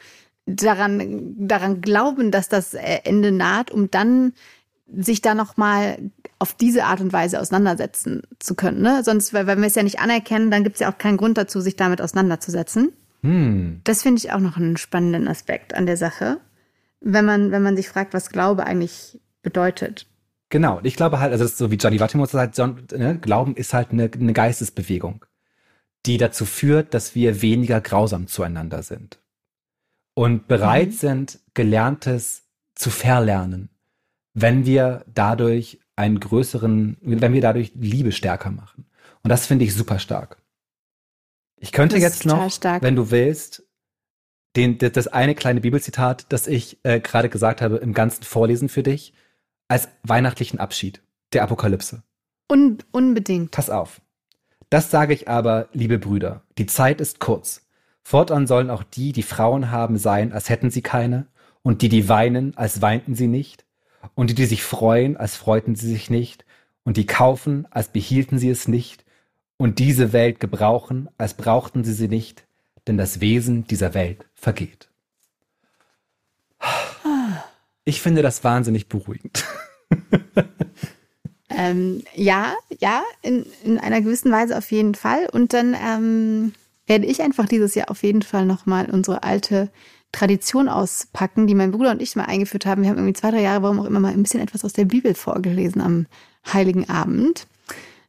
daran, 0.45 1.35
daran 1.37 1.81
glauben, 1.81 2.31
dass 2.31 2.49
das 2.49 2.73
äh, 2.73 2.99
Ende 3.03 3.31
naht, 3.31 3.71
um 3.71 3.91
dann 3.91 4.33
sich 4.95 5.21
da 5.21 5.33
nochmal 5.33 5.97
auf 6.39 6.53
diese 6.53 6.85
Art 6.85 7.01
und 7.01 7.13
Weise 7.13 7.39
auseinandersetzen 7.39 8.21
zu 8.39 8.55
können. 8.55 8.81
Ne? 8.81 9.03
Sonst, 9.03 9.33
weil, 9.33 9.47
wenn 9.47 9.59
wir 9.59 9.67
es 9.67 9.75
ja 9.75 9.83
nicht 9.83 9.99
anerkennen, 9.99 10.51
dann 10.51 10.63
gibt 10.63 10.75
es 10.75 10.81
ja 10.81 10.91
auch 10.91 10.97
keinen 10.97 11.17
Grund 11.17 11.37
dazu, 11.37 11.61
sich 11.61 11.75
damit 11.75 12.01
auseinanderzusetzen. 12.01 12.93
Hm. 13.21 13.81
Das 13.83 14.03
finde 14.03 14.19
ich 14.19 14.31
auch 14.31 14.39
noch 14.39 14.57
einen 14.57 14.77
spannenden 14.77 15.27
Aspekt 15.27 15.73
an 15.73 15.85
der 15.85 15.97
Sache, 15.97 16.39
wenn 16.99 17.25
man, 17.25 17.51
wenn 17.51 17.63
man 17.63 17.75
sich 17.75 17.89
fragt, 17.89 18.13
was 18.13 18.29
Glaube 18.29 18.65
eigentlich 18.65 19.19
bedeutet. 19.41 20.07
Genau, 20.53 20.79
ich 20.83 20.95
glaube 20.95 21.19
halt, 21.19 21.31
also 21.31 21.47
so 21.47 21.71
wie 21.71 21.75
Johnny 21.75 21.99
Wattimo 21.99 22.25
sagt, 22.25 22.57
ne, 22.57 23.17
Glauben 23.19 23.55
ist 23.55 23.73
halt 23.73 23.91
eine, 23.91 24.09
eine 24.13 24.33
Geistesbewegung, 24.33 25.25
die 26.05 26.17
dazu 26.17 26.45
führt, 26.45 26.93
dass 26.93 27.15
wir 27.15 27.41
weniger 27.41 27.81
grausam 27.81 28.27
zueinander 28.27 28.83
sind 28.83 29.19
und 30.13 30.47
bereit 30.47 30.89
mhm. 30.89 30.93
sind, 30.93 31.39
Gelerntes 31.53 32.43
zu 32.75 32.89
verlernen 32.89 33.69
wenn 34.33 34.65
wir 34.65 35.05
dadurch 35.13 35.79
einen 35.95 36.19
größeren, 36.19 36.97
wenn 37.01 37.33
wir 37.33 37.41
dadurch 37.41 37.71
Liebe 37.75 38.11
stärker 38.11 38.51
machen. 38.51 38.85
Und 39.21 39.29
das 39.29 39.45
finde 39.45 39.65
ich 39.65 39.73
super 39.73 39.99
stark. 39.99 40.41
Ich 41.59 41.71
könnte 41.71 41.97
jetzt 41.97 42.25
noch, 42.25 42.51
stark. 42.51 42.81
wenn 42.81 42.95
du 42.95 43.11
willst, 43.11 43.63
den, 44.55 44.77
das 44.77 45.07
eine 45.07 45.33
kleine 45.33 45.61
Bibelzitat, 45.61 46.25
das 46.29 46.47
ich 46.47 46.79
äh, 46.83 46.99
gerade 46.99 47.29
gesagt 47.29 47.61
habe, 47.61 47.77
im 47.77 47.93
Ganzen 47.93 48.23
vorlesen 48.23 48.69
für 48.69 48.83
dich, 48.83 49.13
als 49.67 49.89
weihnachtlichen 50.03 50.59
Abschied 50.59 51.01
der 51.33 51.43
Apokalypse. 51.43 52.03
Un 52.51 52.77
unbedingt. 52.91 53.51
Pass 53.51 53.69
auf. 53.69 54.01
Das 54.69 54.91
sage 54.91 55.13
ich 55.13 55.27
aber, 55.27 55.69
liebe 55.73 55.99
Brüder, 55.99 56.41
die 56.57 56.65
Zeit 56.65 56.99
ist 56.99 57.19
kurz. 57.19 57.67
Fortan 58.03 58.47
sollen 58.47 58.69
auch 58.69 58.83
die, 58.83 59.11
die 59.11 59.23
Frauen 59.23 59.71
haben, 59.71 59.97
sein, 59.97 60.33
als 60.33 60.49
hätten 60.49 60.71
sie 60.71 60.81
keine, 60.81 61.27
und 61.61 61.81
die, 61.81 61.89
die 61.89 62.09
weinen, 62.09 62.57
als 62.57 62.81
weinten 62.81 63.15
sie 63.15 63.27
nicht, 63.27 63.65
und 64.15 64.29
die, 64.29 64.35
die 64.35 64.45
sich 64.45 64.63
freuen, 64.63 65.15
als 65.15 65.35
freuten 65.35 65.75
sie 65.75 65.87
sich 65.89 66.09
nicht, 66.09 66.45
und 66.83 66.97
die 66.97 67.05
kaufen, 67.05 67.65
als 67.71 67.89
behielten 67.89 68.37
sie 68.39 68.49
es 68.49 68.67
nicht, 68.67 69.05
und 69.57 69.79
diese 69.79 70.11
Welt 70.11 70.39
gebrauchen, 70.39 71.09
als 71.17 71.35
brauchten 71.35 71.83
sie 71.83 71.93
sie 71.93 72.09
nicht, 72.09 72.45
denn 72.87 72.97
das 72.97 73.21
Wesen 73.21 73.65
dieser 73.65 73.93
Welt 73.93 74.25
vergeht. 74.33 74.89
Ich 77.85 78.01
finde 78.01 78.21
das 78.21 78.43
wahnsinnig 78.43 78.87
beruhigend. 78.87 79.43
ähm, 81.49 82.03
ja, 82.15 82.53
ja, 82.79 83.03
in, 83.21 83.45
in 83.63 83.77
einer 83.77 84.01
gewissen 84.01 84.31
Weise 84.31 84.57
auf 84.57 84.71
jeden 84.71 84.95
Fall. 84.95 85.27
Und 85.31 85.53
dann 85.53 85.75
ähm, 85.75 86.53
werde 86.87 87.05
ich 87.05 87.21
einfach 87.21 87.47
dieses 87.47 87.75
Jahr 87.75 87.91
auf 87.91 88.03
jeden 88.03 88.21
Fall 88.21 88.45
nochmal 88.45 88.89
unsere 88.89 89.23
alte 89.23 89.69
Tradition 90.11 90.69
auspacken, 90.69 91.47
die 91.47 91.55
mein 91.55 91.71
Bruder 91.71 91.91
und 91.91 92.01
ich 92.01 92.15
mal 92.15 92.25
eingeführt 92.25 92.65
haben. 92.65 92.83
Wir 92.83 92.89
haben 92.89 92.97
irgendwie 92.97 93.19
zwei, 93.19 93.31
drei 93.31 93.41
Jahre, 93.41 93.63
warum 93.63 93.79
auch 93.79 93.85
immer, 93.85 93.99
mal 93.99 94.13
ein 94.13 94.23
bisschen 94.23 94.39
etwas 94.39 94.63
aus 94.63 94.73
der 94.73 94.85
Bibel 94.85 95.15
vorgelesen 95.15 95.81
am 95.81 96.05
Heiligen 96.51 96.87
Abend. 96.89 97.47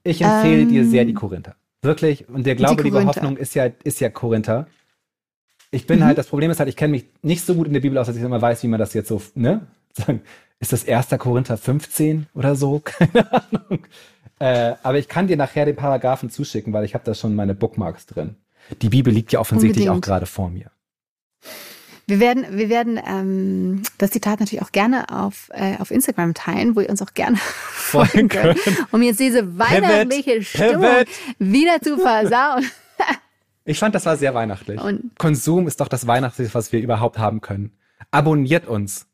Ich 0.04 0.20
empfehle 0.20 0.62
ähm, 0.62 0.68
dir 0.68 0.86
sehr 0.86 1.04
die 1.04 1.14
Korinther. 1.14 1.56
Wirklich. 1.82 2.28
Und 2.28 2.46
der 2.46 2.54
Glaube, 2.54 2.82
liebe 2.82 3.04
Hoffnung 3.04 3.36
ist 3.36 3.54
ja, 3.54 3.70
ist 3.84 4.00
ja 4.00 4.10
Korinther. 4.10 4.66
Ich 5.74 5.86
bin 5.86 6.00
mhm. 6.00 6.04
halt, 6.04 6.18
das 6.18 6.28
Problem 6.28 6.50
ist 6.50 6.60
halt, 6.60 6.68
ich 6.68 6.76
kenne 6.76 6.92
mich 6.92 7.06
nicht 7.22 7.44
so 7.44 7.54
gut 7.54 7.66
in 7.66 7.72
der 7.72 7.80
Bibel 7.80 7.98
aus, 7.98 8.06
dass 8.06 8.16
ich 8.16 8.22
immer 8.22 8.40
weiß, 8.40 8.62
wie 8.62 8.68
man 8.68 8.78
das 8.78 8.94
jetzt 8.94 9.08
so, 9.08 9.20
ne? 9.34 9.66
Sagen, 9.92 10.22
ist 10.60 10.72
das 10.72 10.88
1. 10.88 11.08
Korinther 11.18 11.56
15 11.56 12.26
oder 12.34 12.56
so? 12.56 12.80
Keine 12.84 13.32
Ahnung. 13.32 13.86
Äh, 14.38 14.74
aber 14.82 14.98
ich 14.98 15.08
kann 15.08 15.26
dir 15.26 15.36
nachher 15.36 15.64
den 15.64 15.76
Paragraphen 15.76 16.30
zuschicken, 16.30 16.72
weil 16.72 16.84
ich 16.84 16.94
habe 16.94 17.04
da 17.04 17.14
schon 17.14 17.34
meine 17.34 17.54
Bookmarks 17.54 18.06
drin. 18.06 18.36
Die 18.82 18.88
Bibel 18.88 19.12
liegt 19.12 19.32
ja 19.32 19.40
offensichtlich 19.40 19.88
Unbedingt. 19.88 20.04
auch 20.04 20.06
gerade 20.06 20.26
vor 20.26 20.50
mir. 20.50 20.70
Wir 22.06 22.20
werden, 22.20 22.44
wir 22.50 22.68
werden 22.68 23.00
ähm, 23.06 23.82
das 23.98 24.10
Zitat 24.10 24.40
natürlich 24.40 24.62
auch 24.62 24.72
gerne 24.72 25.08
auf, 25.08 25.50
äh, 25.54 25.76
auf 25.78 25.90
Instagram 25.90 26.34
teilen, 26.34 26.76
wo 26.76 26.80
ihr 26.80 26.90
uns 26.90 27.00
auch 27.00 27.14
gerne 27.14 27.36
folgen 27.40 28.28
könnt, 28.28 28.58
um 28.90 29.00
jetzt 29.02 29.20
diese 29.20 29.58
weihnachtliche 29.58 30.42
Stimmung 30.42 31.04
wieder 31.38 31.80
zu 31.80 31.98
versauen. 31.98 32.64
ich 33.64 33.78
fand, 33.78 33.94
das 33.94 34.06
war 34.06 34.16
sehr 34.16 34.34
weihnachtlich. 34.34 34.80
Und 34.80 35.18
Konsum 35.18 35.66
ist 35.66 35.80
doch 35.80 35.88
das 35.88 36.06
Weihnachtlichste, 36.06 36.54
was 36.54 36.72
wir 36.72 36.80
überhaupt 36.80 37.18
haben 37.18 37.40
können. 37.40 37.72
Abonniert 38.10 38.66
uns. 38.66 39.06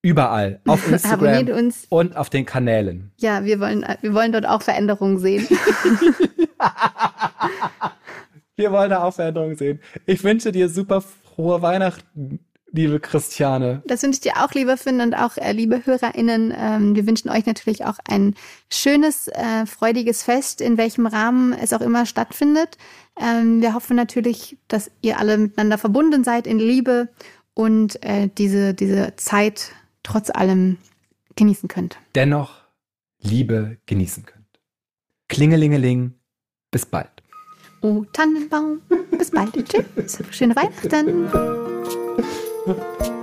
Überall. 0.00 0.60
Auf 0.66 0.88
Instagram 0.90 1.48
uns. 1.48 1.86
und 1.88 2.16
auf 2.16 2.30
den 2.30 2.46
Kanälen. 2.46 3.10
Ja, 3.18 3.44
wir 3.44 3.58
wollen, 3.58 3.84
wir 4.00 4.14
wollen 4.14 4.30
dort 4.32 4.46
auch 4.46 4.62
Veränderungen 4.62 5.18
sehen. 5.18 5.48
wir 8.56 8.72
wollen 8.72 8.90
da 8.90 9.02
auch 9.02 9.14
Veränderungen 9.14 9.56
sehen. 9.56 9.80
Ich 10.06 10.22
wünsche 10.22 10.52
dir 10.52 10.68
super 10.68 11.00
frohe 11.00 11.62
Weihnachten, 11.62 12.40
liebe 12.72 13.00
Christiane. 13.00 13.82
Das 13.86 14.02
wünsche 14.02 14.16
ich 14.16 14.20
dir 14.20 14.42
auch, 14.42 14.52
lieber 14.52 14.76
Finn, 14.76 15.00
und 15.00 15.14
auch 15.14 15.36
äh, 15.36 15.52
liebe 15.52 15.84
HörerInnen. 15.84 16.54
Ähm, 16.56 16.94
wir 16.94 17.06
wünschen 17.06 17.30
euch 17.30 17.46
natürlich 17.46 17.84
auch 17.84 17.98
ein 18.08 18.34
schönes, 18.70 19.28
äh, 19.28 19.66
freudiges 19.66 20.22
Fest, 20.22 20.60
in 20.60 20.76
welchem 20.76 21.06
Rahmen 21.06 21.52
es 21.52 21.72
auch 21.72 21.80
immer 21.80 22.06
stattfindet. 22.06 22.76
Ähm, 23.20 23.62
wir 23.62 23.74
hoffen 23.74 23.96
natürlich, 23.96 24.56
dass 24.68 24.90
ihr 25.00 25.18
alle 25.18 25.38
miteinander 25.38 25.78
verbunden 25.78 26.24
seid 26.24 26.46
in 26.46 26.58
Liebe 26.58 27.08
und 27.54 28.02
äh, 28.04 28.28
diese, 28.36 28.74
diese 28.74 29.14
Zeit 29.16 29.72
trotz 30.02 30.30
allem 30.30 30.78
genießen 31.36 31.68
könnt. 31.68 31.98
Dennoch 32.14 32.62
Liebe 33.20 33.78
genießen 33.86 34.26
könnt. 34.26 34.38
Klingelingeling, 35.28 36.14
bis 36.70 36.86
bald. 36.86 37.10
Oh 37.80 38.04
Tannenbaum, 38.12 38.80
bis 39.10 39.30
bald. 39.30 39.52
Tschüss. 39.68 40.18
Schöne 40.30 40.54
Weihnachten. 40.56 41.28
Huh? 42.68 43.14